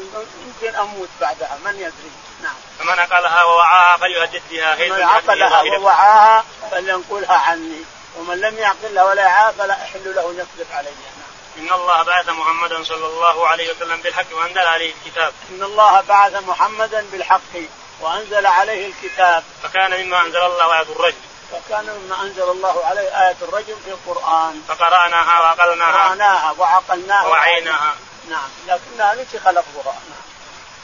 [0.46, 2.12] يمكن أموت بعدها من يدري.
[2.44, 2.56] نعم.
[2.80, 7.82] فمن عقلها ووعاها فليهدد بها من عقلها ووعاها فلينقلها عني
[8.18, 10.92] ومن لم يعقلها ولا يعاها فلا يحل له أن يكذب عليها.
[10.92, 11.32] نعم.
[11.58, 15.34] إن الله بعث محمدا صلى الله عليه وسلم بالحق وأنزل عليه الكتاب.
[15.50, 17.56] إن الله بعث محمدا بالحق
[18.02, 19.44] وأنزل عليه الكتاب.
[19.64, 21.31] فكان مما أنزل الله آية الرجم.
[21.52, 24.62] فكان مما أنزل الله عليه آية الرجم في القرآن.
[24.68, 26.08] فقرأناها وعقلناها.
[26.08, 27.28] قرأناها وعقلناها.
[27.28, 27.96] ووعيناها.
[28.30, 29.94] نعم لكنها نسخ لفظها.
[30.10, 30.22] نعم.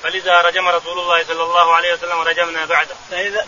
[0.03, 2.95] فلذا رجم رسول الله صلى الله عليه وسلم ورجمنا بعده.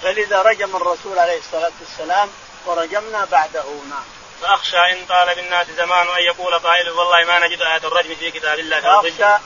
[0.03, 2.29] فلذا رجم الرسول عليه الصلاة والسلام
[2.65, 4.03] ورجمنا بعده نعم.
[4.41, 8.60] فأخشى إن طال بالناس زمان أن يقول قائل والله ما نجد آية الرجم في كتاب
[8.60, 9.43] الله فاخشى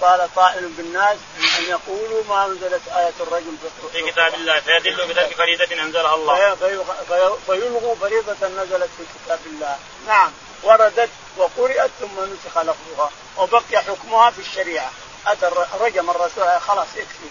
[0.00, 1.16] طال قائل بالناس
[1.58, 3.56] أن يقولوا ما أنزلت آية الرجم
[3.92, 6.54] في كتاب الله فيدل بترك فريضة أنزلها الله.
[7.46, 9.76] فيلغوا فريضة نزلت في كتاب الله.
[10.06, 10.32] نعم.
[10.62, 13.10] وردت وقرات ثم نسخ لفظها.
[13.36, 14.90] وبقي حكمها في الشريعة.
[15.26, 15.50] أتى
[15.80, 17.28] رجم الرسول خلاص يكفي.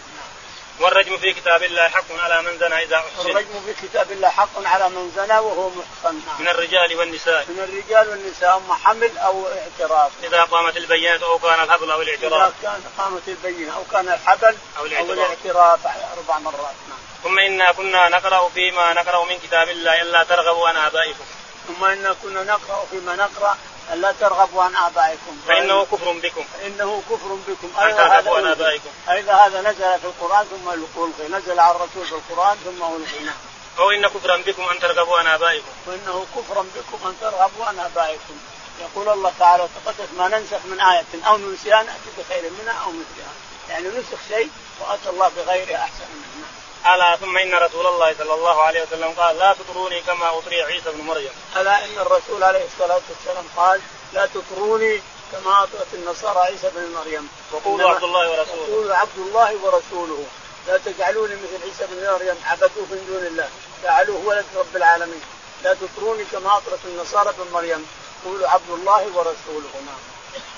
[0.80, 3.30] والرجم في كتاب الله حق على من زنى إذا أحسن.
[3.30, 6.16] الرجم في كتاب الله حق على من زنى وهو محصن.
[6.40, 7.46] من الرجال والنساء.
[7.50, 10.12] من الرجال والنساء اما حمل أو اعتراف.
[10.24, 12.44] إذا قامت البينه أو كان الحبل أو الاعتراف.
[12.44, 16.98] إذا كان قامت البينة أو كان الحبل أو الاعتراف, أو الاعتراف أربع مرات نعم.
[17.24, 21.26] ثم إنا كنا نقرأ فيما نقرأ من كتاب الله ألا ترغبوا عن آبائكم.
[21.68, 23.58] ثم إنا كنا نقرأ فيما نقرأ
[23.92, 25.42] ألا ترغبوا عن آبائكم.
[25.48, 26.44] فإنه كفر بكم.
[26.54, 27.70] فإنه كفر بكم.
[27.80, 28.90] أيضا هذا عن آبائكم.
[29.10, 31.28] أيضا هذا نزل في القرآن ثم ألقي.
[31.30, 33.34] نزل على الرسول في القرآن ثم ألقي.
[33.80, 35.72] أو إن كفرا بكم أن ترغبوا عن آبائكم.
[35.88, 38.38] وإنه كفرا بكم أن ترغبوا عن آبائكم.
[38.82, 41.04] يقول الله تعالى تقدس ما ننسخ من آية.
[41.28, 43.34] أو ننسيها نأتي بخير منها أو مثلها.
[43.70, 46.48] يعني نسخ شيء وأتى الله بغيره أحسن منه
[46.86, 50.92] ألا ثم إن رسول الله صلى الله عليه وسلم قال لا تطروني كما أطري عيسى
[50.92, 51.32] بن مريم.
[51.58, 53.82] ألا إن الرسول عليه الصلاة والسلام قال
[54.14, 57.30] لا تطروني كما أطرت النصارى عيسى بن مريم.
[57.52, 58.62] وقولوا عبد الله ورسوله.
[58.62, 60.24] وقولوا عبد الله ورسوله.
[60.68, 63.50] لا تجعلوني مثل عيسى بن مريم عبدوه من دون الله،
[63.84, 65.22] جعلوه ولد رب العالمين.
[65.64, 67.88] لا تطروني كما أطرت النصارى بن مريم.
[68.26, 70.13] قولوا عبد الله ورسوله نعم.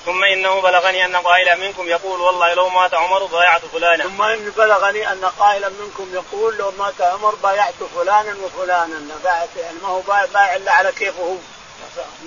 [0.05, 4.03] ثم إنه بلغني أن قائلا منكم يقول والله لو مات عمر بايعت فلانا.
[4.03, 9.77] ثم ان بلغني أن قائلا منكم يقول لو مات عمر بايعت فلانا وفلانا، بايعت يعني
[9.81, 10.01] ما هو
[10.33, 11.35] بايع إلا على كيفه هو.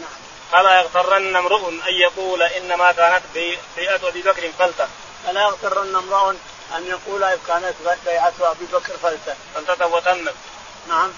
[0.00, 0.60] نعم.
[0.60, 4.88] الا يغترن امرؤ أن يقول إنما كانت بيعه أبي بكر فلتة.
[5.30, 6.34] الا يغترن امرؤ
[6.76, 7.74] أن يقول كانت
[8.06, 9.34] بيعه أبي بكر فلتة.
[9.54, 10.34] فلتة وتمت.
[10.88, 11.12] نعم.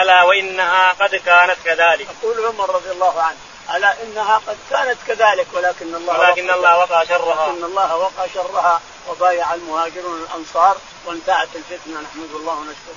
[0.00, 2.08] ألا وإنها قد كانت كذلك.
[2.22, 3.36] يقول عمر رضي الله عنه
[3.74, 7.46] ألا إنها قد كانت كذلك ولكن الله ولكن الله وقع شرها.
[7.46, 10.76] ولكن الله وقع شرها وبايع المهاجرون الأنصار
[11.06, 12.00] وانتهت الفتنة.
[12.00, 12.96] نحمد الله ونشكره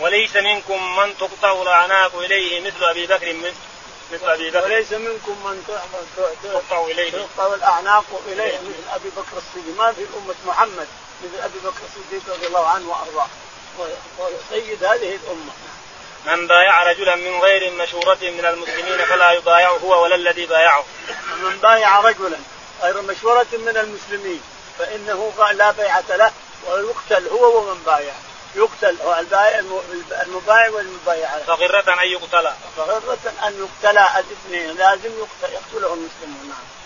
[0.00, 3.32] وليس منكم من تقطع الأعناق إليه مثل أبي بكر
[4.12, 4.64] مثل أبي بكر.
[4.64, 5.80] وليس منكم من
[6.42, 7.12] تقطع إليه.
[7.12, 9.76] تقطع الأعناق إليه مثل أبي بكر الصديق.
[9.78, 10.88] ما في امه محمد
[11.24, 13.28] مثل أبي بكر الصديق رضي الله عنه وأرضاه.
[14.18, 15.52] وسيد هذه الأمة.
[16.26, 20.84] من بايع رجلا من غير مشورة من المسلمين فلا يبايعه هو ولا الذي بايعه.
[21.42, 22.38] من بايع رجلا
[22.82, 24.42] غير مشورة من المسلمين
[24.78, 26.32] فإنه لا بيعة له
[26.66, 28.14] ويقتل هو ومن بايع.
[28.54, 28.96] يقتل
[30.22, 32.50] المبايع والمبايع فغرة أن يقتل.
[32.76, 33.98] فغرة أن يقتل.
[33.98, 36.48] الاثنين لازم يقتل يقتله المسلمون.
[36.48, 36.81] نعم.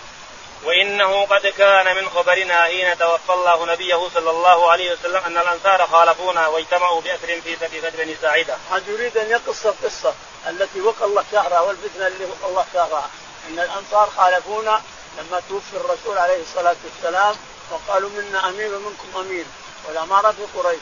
[0.65, 5.87] وإنه قد كان من خبرنا حين توفى الله نبيه صلى الله عليه وسلم أن الأنصار
[5.87, 8.57] خالفونا واجتمعوا بأسر في سقيفة بني ساعدة.
[8.71, 10.15] قد يريد أن يقص القصة
[10.49, 13.11] التي وقى الله شهرها والفتنة اللي وقى الله شهرها
[13.49, 14.83] أن الأنصار خالفونا
[15.19, 17.37] لما توفي الرسول عليه الصلاة والسلام
[17.71, 19.45] وقالوا منا أمير ومنكم أمير
[19.89, 20.81] والأمارة في قريش.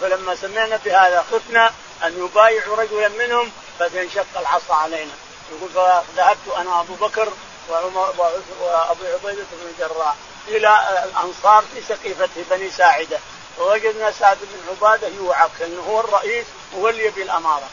[0.00, 1.72] فلما سمعنا بهذا خفنا
[2.04, 5.12] أن يبايع رجلا منهم فتنشق العصا علينا.
[5.52, 7.28] يقول فذهبت أنا أبو بكر
[7.70, 8.14] وعمر
[8.60, 10.14] وابو عبيده بن الجراح
[10.48, 13.18] إلى الانصار في سقيفه بني ساعده.
[13.58, 17.68] ووجدنا سعد بن عباده يوعك لأنه هو الرئيس وهو اللي يبي الاماره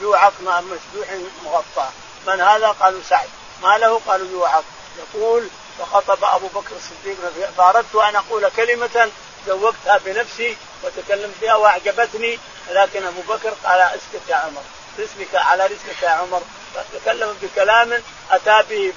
[0.00, 1.08] يوعك مع مسلوح
[1.44, 1.88] مغطى
[2.26, 3.28] من هذا؟ قالوا سعد.
[3.62, 4.64] ما له؟ قالوا يوعك
[4.98, 7.16] يقول فخطب أبو بكر الصديق
[7.56, 9.10] فأردت أن أقول كلمة
[9.46, 12.38] زوجتها بنفسي وتكلمت بها وأعجبتني
[12.70, 14.62] لكن أبو بكر قال أسكت يا عمر.
[14.98, 16.42] رسلك على رسلك يا عمر.
[16.74, 18.92] فتكلم بكلام أتى به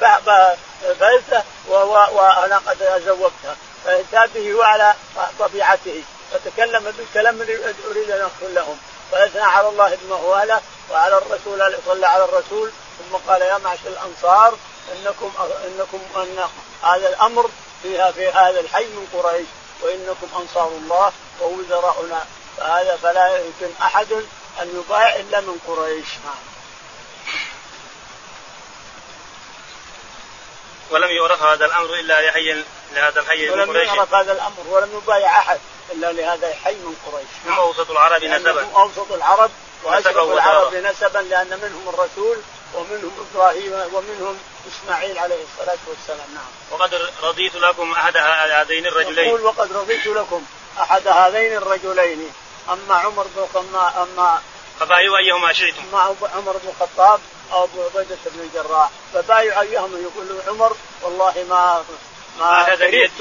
[1.00, 3.56] فلته وأنا قد زوجتها
[3.86, 4.94] فأتى به وعلى
[5.40, 6.04] طبيعته.
[6.34, 8.78] فتكلم بالكلام الذي أريد أن أقول لهم.
[9.12, 12.72] فأثنى على الله بمهواله وعلى الرسول صلى على الرسول.
[13.00, 14.58] ثم قال يا معشر الأنصار
[14.94, 15.32] إنكم
[15.68, 16.50] إنكم أن
[16.84, 17.50] هذا الأمر
[17.84, 19.48] فيها في هذا الحي من قريش
[19.82, 22.26] وإنكم أنصار الله ووزراؤنا.
[22.58, 24.08] فهذا فلا يمكن أحد
[24.62, 26.08] أن يبايع إلا من قريش.
[26.26, 26.36] نعم.
[30.90, 32.64] ولم يعرف هذا الأمر إلا لحي
[32.94, 33.70] لهذا الحي من قريش.
[33.70, 35.60] ولم يعرف هذا الأمر ولم يبايع أحد
[35.92, 37.28] إلا لهذا الحي من قريش.
[37.46, 38.68] هم أوسط العرب نسبا.
[38.76, 39.52] أوسط العرب
[39.84, 42.38] واشرف العرب نسبا لأن منهم الرسول
[42.74, 46.28] ومنهم إبراهيم ومنهم إسماعيل عليه الصلاة والسلام.
[46.34, 46.46] نعم.
[46.72, 49.28] وقد رضيت لكم أحد هذين الرجلين.
[49.28, 50.46] يقول وقد رضيت لكم
[50.80, 52.34] أحد هذين الرجلين.
[52.70, 54.42] أما عمر بن اما أما
[54.80, 55.84] فبايعوا أيهما شئتم.
[55.94, 57.20] اما عمر بن الخطاب
[57.52, 58.90] أو أبو عبيدة بن الجراح.
[59.14, 61.84] فبايعوا أيهما يقول عمر والله ما
[62.40, 63.12] ما كرهت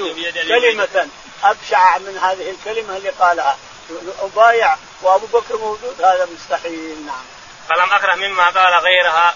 [0.47, 1.09] كلمة
[1.43, 3.57] أبشع من هذه الكلمة اللي قالها.
[4.21, 7.23] أبايع وأبو بكر موجود هذا مستحيل نعم.
[7.69, 9.33] فلم أكره مما قال غيرها.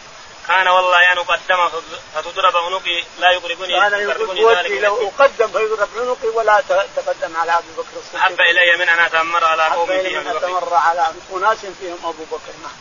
[0.50, 1.70] كان والله ان اقدم
[2.16, 6.64] فتضرب عنقي لا يقربني كان يقول لو اقدم فيضرب عنقي ولا
[6.96, 8.22] تقدم على أبي بكر الصديق.
[8.22, 12.54] أحب إلي من أن اتمر على قوم فيهم ان اتمر على أناس فيهم أبو بكر
[12.64, 12.72] نعم.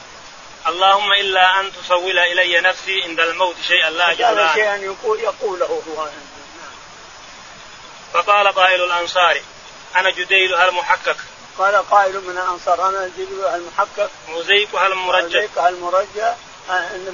[0.66, 5.66] اللهم إلا أن تسول إلي نفسي عند الموت شيئا لا اجد هذا شيئا يقول يقوله
[5.66, 6.12] هو نعم.
[8.12, 9.40] فقال قائل الأنصار
[9.96, 11.16] أنا جديلها المحقق
[11.58, 16.32] قال قائل من الأنصار أنا جديلها المحقق وزيكها المرجى وزيكها المرجى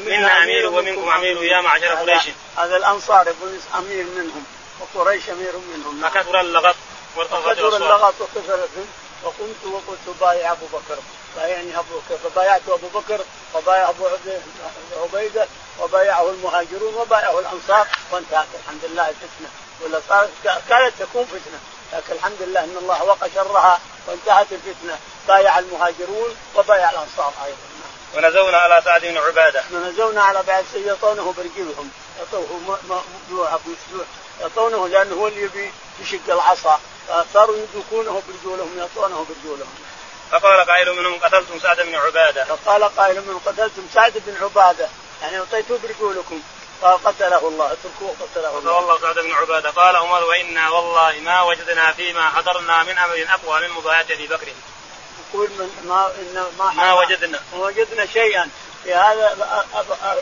[0.06, 2.22] منا أمير ومنكم أمير يا معشر قريش.
[2.56, 4.44] هذا الأنصار يقول أمير منهم
[4.80, 6.10] وقريش أمير منهم.
[6.10, 6.76] فكثر اللغط
[7.16, 8.60] وكثر اللغط وكثر
[9.24, 10.98] وقمت وقلت بايع أبو بكر.
[11.36, 12.18] بايعني أبو بكر.
[12.30, 13.20] فبايعت أبو بكر
[13.54, 14.06] وبايع أبو
[15.02, 15.46] عبيدة
[15.80, 18.46] وبايعه المهاجرون وبايعه الأنصار وانتهت.
[18.62, 19.48] الحمد لله الفتنه
[19.84, 20.30] ولا صارت
[20.68, 21.60] كانت تكون فتنة.
[21.92, 24.98] لكن الحمد لله إن الله وقى شرها وانتهت الفتنة.
[25.28, 27.73] بايع المهاجرون وبايع الأنصار أيضا.
[28.16, 29.64] ونزونا على سعد بن عبادة.
[29.72, 31.90] ونزونا على بعد يطونه برجلهم
[32.22, 34.06] يطوه مبلوع مسلوح
[34.40, 36.80] يطونه لأنه هو اللي يبي يشق العصا.
[37.08, 39.74] فصاروا يدركونه برجولهم يطونه برجولهم.
[40.30, 42.44] فقال قائل منهم قتلتم سعد بن عبادة.
[42.44, 44.88] فقال قائل منهم قتلتم سعد بن عبادة.
[45.22, 46.42] يعني اعطيتوه برجولكم.
[46.82, 47.72] قال قتله الله.
[47.72, 48.72] اتركوه قتله الله.
[48.72, 49.70] والله سعد بن عبادة.
[49.70, 54.46] قال عمر وإنا والله ما وجدنا فيما حضرنا من أمر أقوى من مبايعه أبي بكر.
[55.34, 57.40] يقول من ما إن ما, ما وجدنا.
[57.52, 58.48] ما وجدنا شيئا.
[58.84, 59.66] في هذا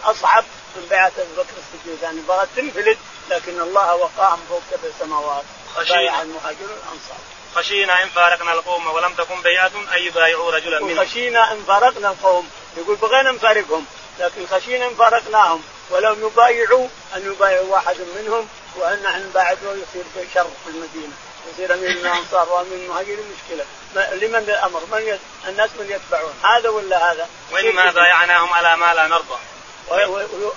[0.04, 0.44] أصعب
[0.76, 2.02] من بيعه ابي بكر الصديق.
[2.02, 2.98] يعني بغت تنفلت
[3.30, 5.44] لكن الله وقاهم فوق سبع سماوات.
[5.76, 7.18] بايع المهاجرون الانصار
[7.54, 11.04] خشينا إن فارقنا القوم ولم تكن بيعة أن يبايعوا رجلا منهم.
[11.04, 12.50] خشينا إن فارقنا القوم.
[12.76, 13.86] يقول بغينا نفارقهم
[14.18, 15.62] لكن خشينا إن فارقناهم.
[15.90, 21.12] ولم يبايعوا أن يبايعوا واحد منهم وأن نحن نباعدهم يصير شر في المدينة.
[21.52, 23.64] يصير أمير من الأنصار وأمير المهاجرين مشكلة.
[23.94, 25.18] لمن الأمر؟ من.
[25.48, 26.34] الناس من يتبعون.
[26.44, 29.38] هذا ولا هذا؟ وانما بايعناهم على ما لا نرضى؟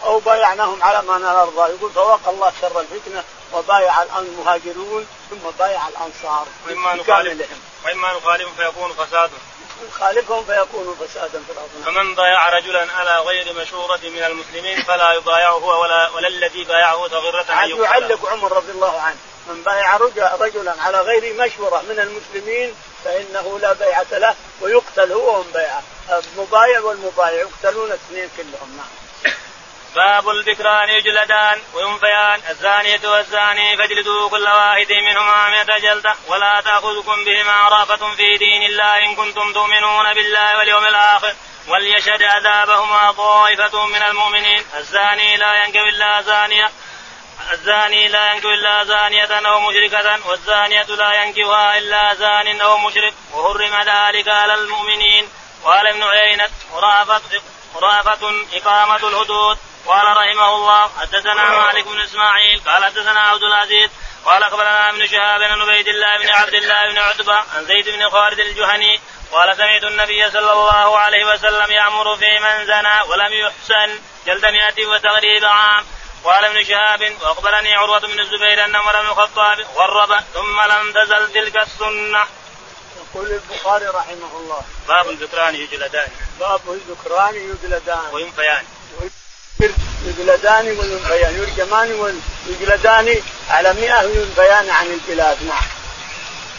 [0.04, 1.74] أو بايعناهم على ما لا نرضى.
[1.74, 6.48] يقول فوقى الله شر الفتنة وبايع المهاجرون ثم بايع الأنصار.
[6.67, 7.50] وإما نخالف
[7.86, 9.32] وإما نخالف فيكون فساد.
[10.00, 11.69] خالفهم فيكون فسادا في الأرض.
[11.86, 17.08] فمن بايع رجلا على غير مشورة من المسلمين فلا يبايعه هو ولا, ولا الذي بايعه
[17.08, 19.17] تغرة أن يعلق عمر رضي الله عنه.
[19.47, 19.97] من بايع
[20.36, 26.79] رجلا على غير مشورة من المسلمين فإنه لا بيعة له ويقتل هو ومن بايعه المبايع
[26.79, 29.05] والمبايع يقتلون اثنين كلهم نعم.
[29.95, 37.69] باب الذكران يجلدان وينفيان الزانية والزاني فاجلدوا كل واحد منهما مئة جلدة ولا تأخذكم بهما
[37.69, 41.36] رأفة في دين الله إن كنتم تؤمنون بالله واليوم الآخر.
[41.67, 44.65] وليشهد عذابهما طائفة من المؤمنين.
[44.77, 46.71] الزاني لا ينكب إلا زانية.
[47.51, 53.75] الزاني لا ينكب إلا زانية أو مشركة والزانية لا ينكبها إلا زان أو مشرك وحرم
[53.81, 55.29] ذلك على المؤمنين.
[55.63, 56.49] قال ابن عيينة
[57.73, 59.58] خرافة إقامة الحدود.
[59.88, 63.89] قال رحمه الله حدثنا مالك بن إسماعيل قال حدثنا عبد العزيز
[64.25, 68.10] قال أخبرنا ابن شهاب بن عبيد الله بن عبد الله بن عتبة عن زيد بن
[68.10, 68.99] خالد الجهني
[69.31, 74.88] قال سمعت النبي صلى الله عليه وسلم يأمر في من زنى ولم يحسن جلد مئة
[74.88, 75.86] وتغريب عام.
[76.26, 81.34] قال ابن شهاب واخبرني عروة بن الزبير ان عمر بن الخطاب غرب ثم لم تزل
[81.34, 82.24] تلك السنة.
[82.98, 84.62] يقول البخاري رحمه الله.
[84.88, 86.08] باب الذكران يجلدان.
[86.40, 88.10] باب الذكران يجلدان.
[88.12, 88.64] وينفيان.
[90.06, 91.36] يجلدان وينفيان.
[91.36, 91.92] يرجمان
[92.48, 95.64] ويجلدان على مئة وينفيان عن البلاد نعم.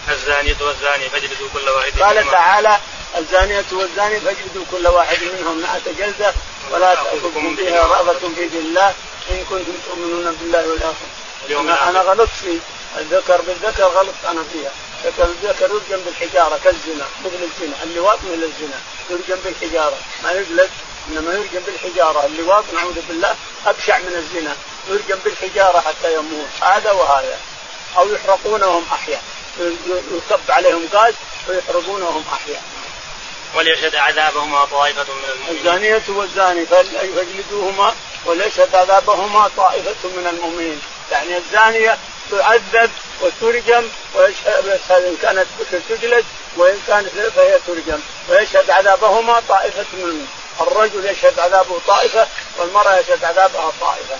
[0.08, 2.78] الزانية والزاني فاجلدوا كل واحد قال تعالى
[3.18, 6.34] الزانية والزاني فاجلدوا كل واحد منهم مئة جلدة
[6.70, 8.94] ولا تأخذكم بها رأفة في دين الله.
[9.30, 11.06] إن كنتم تؤمنون بالله والآخر
[11.50, 12.58] أنا, أنا غلطت في
[12.98, 14.70] الذكر بالذكر غلط أنا فيها.
[15.04, 19.96] ذكر الذكر يرجم بالحجارة كالزنا مثل الزنا اللواط من الزنا يرجم بالحجارة.
[20.24, 20.70] ما يجلد
[21.08, 22.26] إنما يرجم بالحجارة.
[22.26, 23.34] اللواط نعوذ بالله
[23.66, 24.56] أبشع من الزنا.
[24.88, 26.48] يرجم بالحجارة حتى يموت.
[26.60, 27.38] هذا وهذا.
[27.98, 29.22] أو يحرقون وهم احياء
[30.10, 31.14] يصب عليهم غاز
[31.48, 32.62] ويحرقون وهم أحياء.
[33.54, 35.58] وليشهد عذابهما طائفة من المؤمنين.
[35.58, 40.82] الزانية والزاني فيجلدوهما وليشهد عذابهما طائفة من المؤمنين.
[41.12, 41.98] يعني الزانية
[42.30, 42.90] تعذب
[43.22, 45.46] وترجم ويشهد إن كانت
[45.88, 46.24] تجلد
[46.56, 48.00] وإن كانت فهي ترجم.
[48.28, 50.28] ويشهد عذابهما طائفة من المؤمنين.
[50.60, 52.26] الرجل يشهد عذابه طائفة
[52.58, 54.16] والمرأة يشهد عذابها طائفة.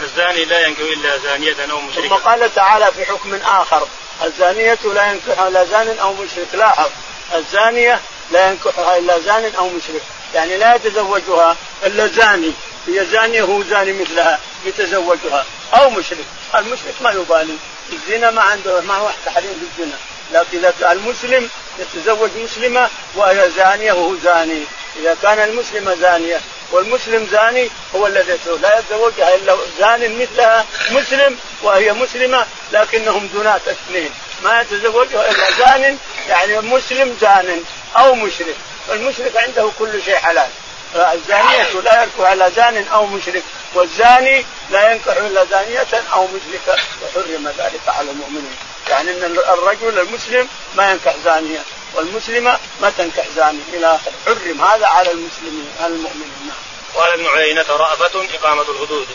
[0.00, 2.08] الزاني لا ينكح إلا زانية أو مشركة.
[2.08, 3.88] ثم قال تعالى في حكم آخر
[4.24, 6.46] الزانية لا ينكحها إلا زان أو مشرك.
[6.52, 6.90] لاحظ
[7.34, 8.00] الزانية
[8.32, 10.02] لا ينكحها إلا زان أو مشرك.
[10.34, 12.52] يعني لا يتزوجها إلا زاني.
[12.86, 15.44] هي زانية وهو زاني مثلها يتزوجها.
[15.74, 16.24] أو مشرك.
[16.54, 17.56] المشرك ما يبالي.
[17.92, 19.96] الزنا ما عنده ما هو تحريم في الزنا.
[20.32, 24.62] لكن إذا المسلم يتزوج مسلمة وهي زانية وهو زاني.
[24.96, 26.40] إذا كان المسلم زانية
[26.72, 34.10] والمسلم زاني هو الذي لا يتزوجها إلا زان مثلها مسلم وهي مسلمة لكنهم زنات اثنين.
[34.44, 37.64] ما يتزوجها إلا زان يعني مسلم زان
[37.96, 38.56] أو مشرك.
[38.92, 40.48] المشرك عنده كل شيء حلال.
[40.94, 43.42] الزانية لا ينكح إلا زان أو مشرك
[43.74, 48.56] والزاني لا ينكح إلا زانية أو مشركة وحرم ذلك على المؤمنين.
[48.88, 51.60] يعني أن الرجل المسلم ما ينكح زانية
[51.94, 56.52] والمسلمة ما تنكح زاني إلى حرم هذا على المسلمين على المؤمنين.
[56.94, 59.06] قال ابن عيينة رأفة إقامة الحدود.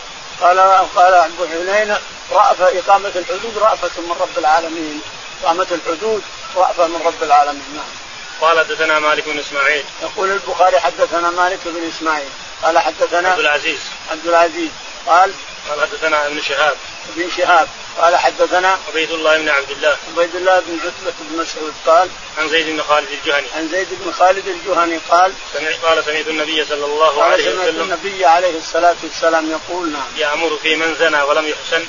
[0.42, 0.60] قال
[0.96, 2.00] قال أبو عيينة
[2.32, 5.02] رأفة إقامة الحدود رأفة من رب العالمين.
[5.44, 6.24] إقامة الحدود
[6.56, 7.64] رأفة من رب العالمين.
[7.76, 8.07] نعم.
[8.42, 9.84] قال حدثنا مالك بن إسماعيل.
[10.02, 12.30] يقول البخاري حدثنا مالك بن إسماعيل.
[12.64, 13.80] قال حدثنا عبد العزيز.
[14.12, 14.70] عبد العزيز.
[15.08, 15.34] قال
[15.70, 16.78] قال حدثنا ابن شهاب.
[17.16, 17.68] ابن شهاب.
[17.98, 19.98] قال حدثنا عبيد الله بن عبد الله.
[20.12, 21.74] عبيد الله بن عتبة بن مسعود.
[21.86, 23.48] قال عن زيد بن خالد الجهني.
[23.56, 27.70] عن زيد بن خالد الجهني قال سمع قال سمعت النبي صلى الله عليه وسلم سمعت
[27.70, 30.08] النبي عليه الصلاة والسلام يقول نعم.
[30.18, 31.86] يأمر في من زنى ولم يحسن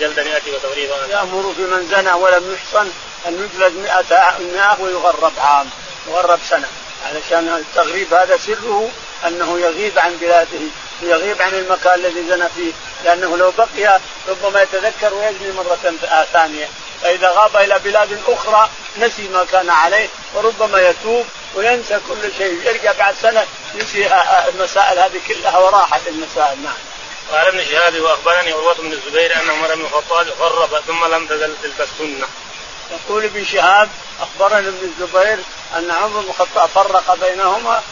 [0.00, 2.90] جلد مئة وتغريب يأمر في من زنى ولم يحصن
[3.26, 5.70] أن يجلد مئة مئة ويغرب عام
[6.08, 6.68] يغرب سنة.
[7.06, 8.90] علشان التغريب هذا سره
[9.26, 10.58] أنه يغيب عن بلاده
[11.02, 12.72] يغيب عن المكان الذي زنى فيه.
[13.04, 15.94] لأنه لو بقي ربما يتذكر ويزني مرة
[16.32, 16.68] ثانية.
[17.02, 22.62] فإذا غاب إلى بلاد أخرى نسي ما كان عليه وربما يتوب وينسى كل شيء.
[22.64, 24.06] يرجع بعد سنة ينسي
[24.48, 26.62] المسائل هذه كلها وراحت المسائل.
[26.62, 26.74] نعم.
[27.32, 31.54] قال ابن شهاب وأخبرني عروة بن الزبير أن عمر بن الخطاب غرب ثم لم تزل
[31.62, 32.26] تلك السنة.
[32.90, 33.88] يقول ابن شهاب
[34.20, 35.38] اخبرني ابن الزبير
[35.76, 37.82] أن عمر بن الخطاب فرق بينهما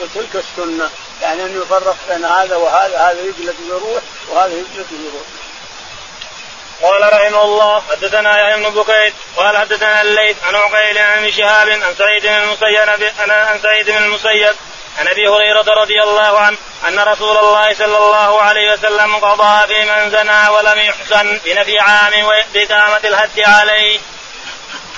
[0.00, 0.90] وتلك السنة
[1.22, 5.26] يعني انه يفرق بين هذا وهذا هذا يجلد ويروح وهذا يجلد ويروح.
[6.82, 11.68] قال رحمه الله حدثنا يحيى بن بكير قال حدثنا الليث عن عقيل عن ابن شهاب
[11.68, 14.54] عن سعيد بن المسيب عن سعيد بن المسيب
[14.98, 16.56] عن أبي هريرة رضي الله عنه
[16.88, 22.24] أن رسول الله صلى الله عليه وسلم قضى في من زنى ولم يحسن بنفي عام
[22.24, 24.00] وإقامة الهد عليه.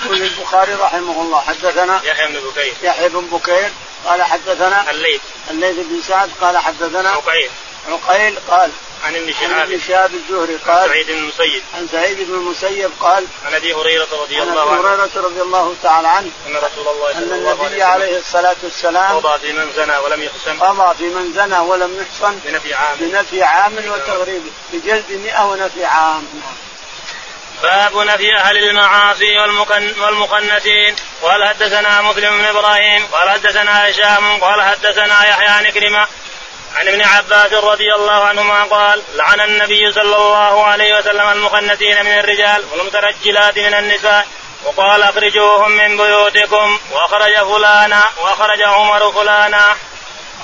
[0.05, 1.41] يقول البخاري رحمه الله.
[1.41, 2.73] حدثنا يحيى بن بكير.
[2.81, 3.69] يحيى بن بكير
[4.05, 5.21] قال حدثنا الليث.
[5.49, 7.49] الليث بن سعد قال حدثنا عقيل.
[7.89, 8.71] عقيل قال
[9.03, 9.71] عن ابن عن شهاب.
[9.71, 11.63] ابن شهاب الزهري قال سعيد بن المسيب.
[11.75, 14.81] عن سعيد بن المسيب قال عن أبي هريرة رضي عن الله أبي عنه.
[14.81, 16.31] هريرة رضي الله تعالى عنه.
[16.47, 19.71] أن رسول الله أن صلى الله النبي عليه عليه الصلاة والسلام وسلم قضى في من
[19.75, 20.59] زنى ولم يحسن.
[20.59, 22.97] قضى في من زنى ولم يحصن بنفي عام.
[22.99, 24.43] بنفي عام وتغريب.
[24.73, 26.27] بجلد مئة ونفي عام.
[27.63, 29.37] باب نفي أهل المعاصي
[29.99, 36.07] والمخنثين قال حدثنا مسلم بن إبراهيم قال حدثنا هشام قال حدثنا يحيى عن كرمه
[36.75, 42.19] عن ابن عباس رضي الله عنهما قال لعن النبي صلى الله عليه وسلم المخنثين من
[42.19, 44.27] الرجال والمترجلات من النساء
[44.65, 49.75] وقال اخرجوهم من بيوتكم وأخرج فلانا وأخرج عمر فلانا.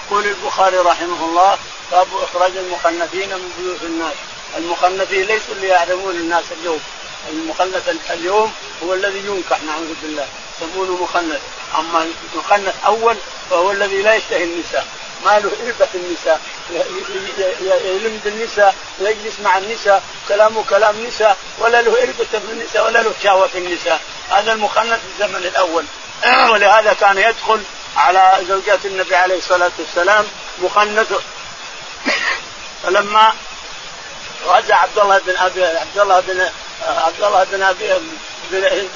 [0.05, 1.57] يقول البخاري رحمه الله
[1.91, 4.13] باب إخراج المخنثين من بيوت الناس.
[4.57, 6.79] المخنثين ليسوا اللي يعلمون الناس اليوم.
[7.29, 8.53] المخنث اليوم
[8.83, 10.27] هو الذي ينكح نعوذ بالله.
[10.61, 11.41] يسمونه مخنث.
[11.79, 13.15] أما المخنث أول
[13.49, 14.87] فهو الذي لا يشتهي النساء.
[15.25, 16.41] ما له إربة في النساء.
[17.85, 23.13] يلم بالنساء يجلس مع النساء كلامه كلام نساء ولا له إربة في النساء ولا له
[23.23, 24.01] شهوة في النساء.
[24.29, 25.85] هذا المخنث في الزمن الأول.
[26.51, 27.61] ولهذا كان يدخل
[27.97, 30.25] على زوجات النبي عليه الصلاة والسلام
[30.61, 31.13] مخنث.
[32.83, 33.33] فلما
[34.45, 36.49] غزا عبد الله بن ابي عبد الله بن
[36.87, 37.93] عبد الله بن أبي
[38.51, 38.89] بن,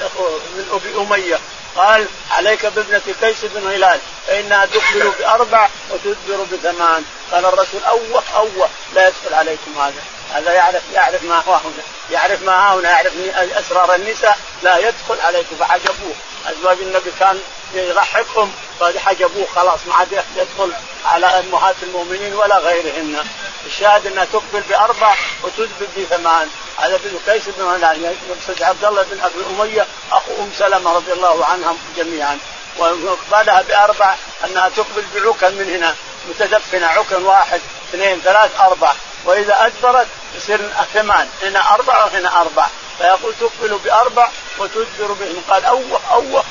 [0.56, 1.38] بن أبي أمية.
[1.76, 4.00] قال عليك بابنة قيس بن هلال.
[4.26, 7.04] فإنها تقبل بأربع وتدبر بثمان.
[7.32, 8.68] قال الرسول أوه أوه.
[8.94, 10.02] لا يدخل عليكم هذا.
[10.34, 11.82] هذا يعرف يعرف ما هنا.
[12.10, 12.90] يعرف ما ها هنا.
[12.90, 14.38] يعرف أسرار النساء.
[14.62, 16.14] لا يدخل عليكم فحجبوه
[16.46, 17.40] أزواج النبي كان
[17.74, 18.52] يضحكهم.
[18.80, 20.72] فحجبوه خلاص ما عاد يدخل
[21.04, 23.24] على أمهات المؤمنين ولا غيرهن.
[23.66, 26.48] الشاهد أنها تقبل بأربع وتدبر بثمان.
[26.78, 31.12] هذا بن قيس بن هلال يقصد عبد الله بن أبي اميه أخو أم سلمة رضي
[31.12, 32.38] الله عنهم جميعا.
[32.78, 34.14] واقبالها بأربع
[34.44, 35.94] أنها تقبل بعكن من هنا.
[36.28, 36.86] متدفنة.
[36.86, 38.92] عكن واحد اثنين ثلاث أربع.
[39.24, 40.06] وإذا ادبرت
[40.36, 40.60] يصير
[40.94, 42.66] ثمان هنا أربع وهنا أربع
[42.98, 45.42] فيقول تقبل بأربع وتدبر بهم.
[45.50, 46.44] قال أوه أوه.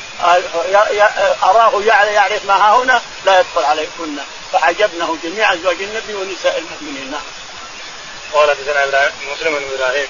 [1.43, 4.17] أراه يعرف ما ها هنا لا يدخل عليكن.
[4.51, 7.11] فعجبنه جميع أزواج النبي ونساء المؤمنين.
[7.11, 7.21] نعم.
[8.33, 10.07] قال حدثنا مسلم بن إبراهيم.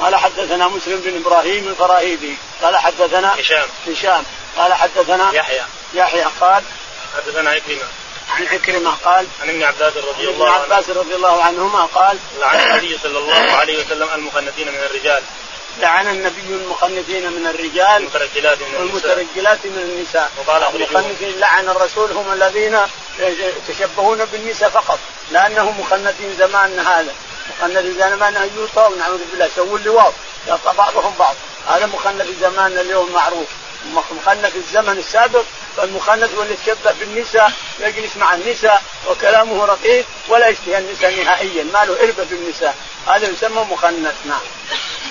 [0.00, 2.36] قال حدثنا مسلم بن إبراهيم الفراهيدي.
[2.62, 3.66] قال حدثنا هشام.
[3.88, 4.24] هشام.
[4.56, 5.62] قال حدثنا يحيى.
[5.94, 6.24] يحيى.
[6.40, 6.62] قال
[7.16, 7.88] حدثنا عكرمه
[8.36, 10.62] عن عكرمة قال عن ابن عباس رضي الله عنه.
[10.62, 15.22] عباس رضي الله عنهما قال لعن النبي صلى الله عليه وسلم المخنثين من الرجال.
[15.78, 18.80] لعن النبي المخنثين من الرجال المترجلات من النساء.
[18.80, 20.30] والمترجلات من النساء.
[20.38, 20.62] وقال.
[20.62, 22.78] المخنثين لعن الرسول هم الذين
[23.18, 24.98] يتشبهون بالنساء فقط
[25.30, 27.14] لأنهم مخنثين زمان هذا.
[27.50, 30.12] مخنث زمان ان يوطوا نعوذ بالله يسووا اللواط
[30.48, 31.34] يعطى بعضهم بعض.
[31.68, 33.48] هذا مخنث زماننا اليوم معروف.
[33.86, 35.44] مخنث الزمن السابق
[35.76, 41.84] فالمخنث هو اللي يتشبه بالنساء يجلس مع النساء وكلامه رقيق ولا يشتهي النساء نهائيا ما
[41.84, 42.76] له إربة بالنساء.
[43.06, 44.40] هذا يسمى مخنث نعم.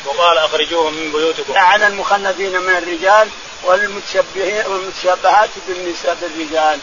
[0.05, 1.53] وقال أخرجوهم من بيوتكم.
[1.53, 3.29] لعن المخنثين من الرجال
[3.63, 6.79] والمتشبهين والمتشبهات بالنساء بالرجال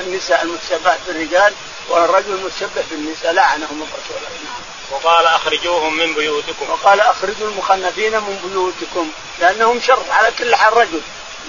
[0.00, 1.52] النساء المتشبهات بالرجال
[1.88, 4.22] والرجل المتشبه بالنساء لعنهم الرسول.
[4.44, 4.79] نعم.
[4.90, 6.70] وقال أخرجوهم من بيوتكم.
[6.70, 9.10] وقال أخرجوا المخنثين من بيوتكم
[9.40, 11.00] لأنهم شر على كل حال رجل.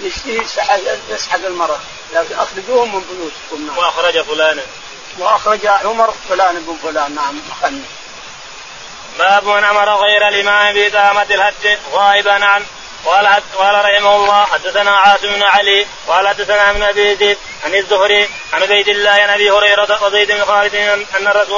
[0.01, 0.41] يشتهي
[1.09, 1.79] يسحق المرأة.
[2.13, 3.77] لكن أخرجوهم من بيوتكم نعم.
[3.77, 4.61] وأخرج فلانا
[5.19, 7.85] وأخرج عمر فلان بن فلان نعم مخنث
[9.19, 12.65] باب من أمر غير الإمام بإقامة الحج غائبا عن
[13.05, 13.27] قال
[13.57, 18.63] قال رحمه الله حدثنا عاصم بن علي قال حدثنا ابن أبي زيد عن الزهري عن
[18.63, 21.05] عبيد الله عن أبي هريرة وزيد بن خالد أن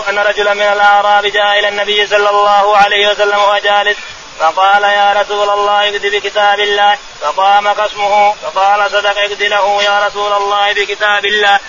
[0.10, 3.98] أن رجلا من الأعراب جاء إلى النبي صلى الله عليه وسلم وهو جالس
[4.40, 6.98] فقال يا رسول الله اكد بكتاب الله.
[7.22, 11.60] فقام قسمه فقال صدق اكد له يا رسول الله بكتاب الله.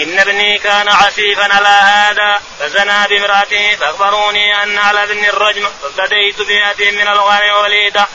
[0.00, 6.90] إن ابني كان عسيفا على هذا فزنى بامرأته فأخبروني أن على ابن الرجم فابتديت بمئة
[6.90, 8.08] من الغنم وليدة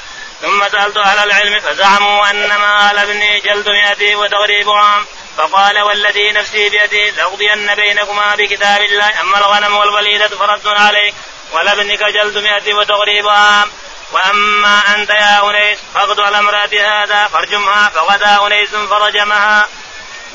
[0.44, 5.06] ثم سألت أهل العلم فزعموا أن ما على ابني جلد مئته وتغريب عام
[5.38, 9.22] فقال والذي نفسي بيده لأقضين بينكما بكتاب الله.
[9.22, 11.14] أما الغنم والوليدة فرد عليك
[11.54, 13.72] ولابنك جلد مئة وتغريب عام
[14.12, 17.90] وأما أنت يا أنيس فاغد على امراه هذا فارجمها.
[17.90, 19.68] فغدا أنيس فرجمها.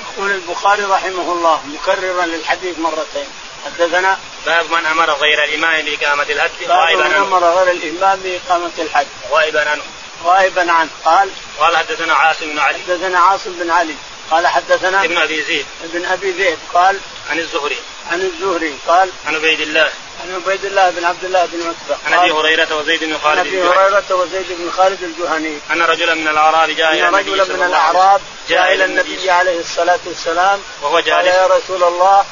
[0.01, 3.29] يقول البخاري رحمه الله مكررا للحديث مرتين.
[3.69, 7.25] حدثنا باب من أمر غير الإمام بإقامة الحج غائبا من عنه.
[7.25, 9.07] أمر غير الإمام بإقامة الحج.
[9.31, 9.83] غائبا عنه.
[10.25, 10.91] غائبا عنه.
[11.05, 12.79] قال قال حدثنا عاصم بن علي.
[12.79, 13.95] حدثنا عاصم بن علي.
[14.31, 15.67] قال حدثنا ابن أبي زيد.
[15.85, 16.59] ابن أبي زيد.
[16.75, 16.99] قال
[17.31, 17.79] عن الزهري.
[18.13, 18.75] عن الزهري.
[18.89, 19.91] قال عن عبيد الله.
[20.23, 23.39] عن عبيد الله بن عبد الله بن عتبه عن أبي هريرة وزيد بن عن خالد
[23.39, 25.59] ابي هريرة وزيد بن خالد الجهني.
[25.71, 28.01] أن رجلا من الأعراب جاء إلى النبي رجلا صلى من الله عليه وسلم.
[28.01, 30.61] الاعراب جاء إلى النبي عليه الصلاة والسلام.
[30.83, 32.25] وهو قال جالس يا رسول الله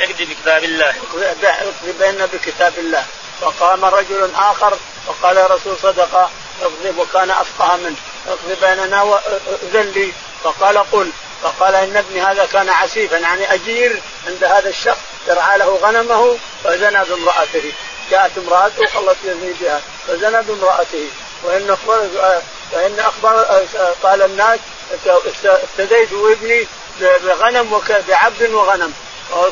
[0.00, 0.94] اكتب بكتاب الله.
[1.42, 3.04] اقضي بيننا بكتاب الله.
[3.40, 6.30] فقام رجل آخر وقال يا رسول صدق.
[6.62, 7.96] اقضي وكان أفقه منه.
[8.28, 10.12] اقضي بيننا واذن لي
[10.44, 11.10] فقال قل.
[11.42, 17.04] فقال إن ابني هذا كان عسيفا يعني أجير عند هذا الشخص يرعى له غنمه فزنى
[17.04, 17.72] بامرأته.
[18.10, 21.06] جاءت امرأته وخلت يزني بها فزنى بامرأته.
[21.42, 22.08] وإن اخبر
[22.72, 23.64] فان اخبر
[24.02, 24.58] قال الناس
[25.44, 26.66] افتديت ابني
[27.00, 28.94] بغنم بعبد وغنم.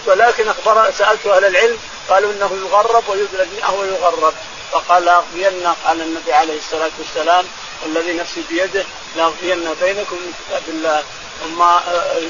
[0.07, 4.35] ولكن اخبر سألت أهل العلم قالوا إنه يغرب ويدرج معه ويغرب.
[4.72, 7.45] فقال لاغفين قال النبي عليه الصلاة والسلام
[7.83, 8.85] والذي نفسي بيده
[9.16, 11.03] لاغفين بينكم من كتاب الله.
[11.45, 11.81] اما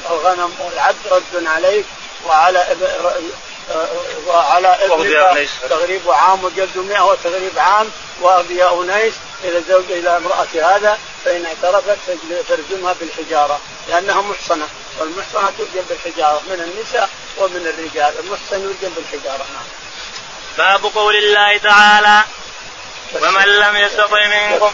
[0.09, 1.85] الغنم والعبد رد عليك
[2.25, 2.75] وعلى
[4.27, 4.77] وعلى
[5.69, 7.89] تغريب عام وجلد 100 وتغريب عام
[8.21, 9.13] وابي انيس
[9.43, 11.97] إلى زوج إلى امرأة هذا فإن اعترفت
[12.49, 13.59] ترجمها بالحجارة
[13.89, 14.67] لأنها محصنة
[14.99, 19.67] والمحصنة ترجم بالحجارة من النساء ومن الرجال المحصن يرجم بالحجارة نعم.
[20.57, 22.23] باب قول الله تعالى
[23.21, 24.73] ومن لم يستطع منكم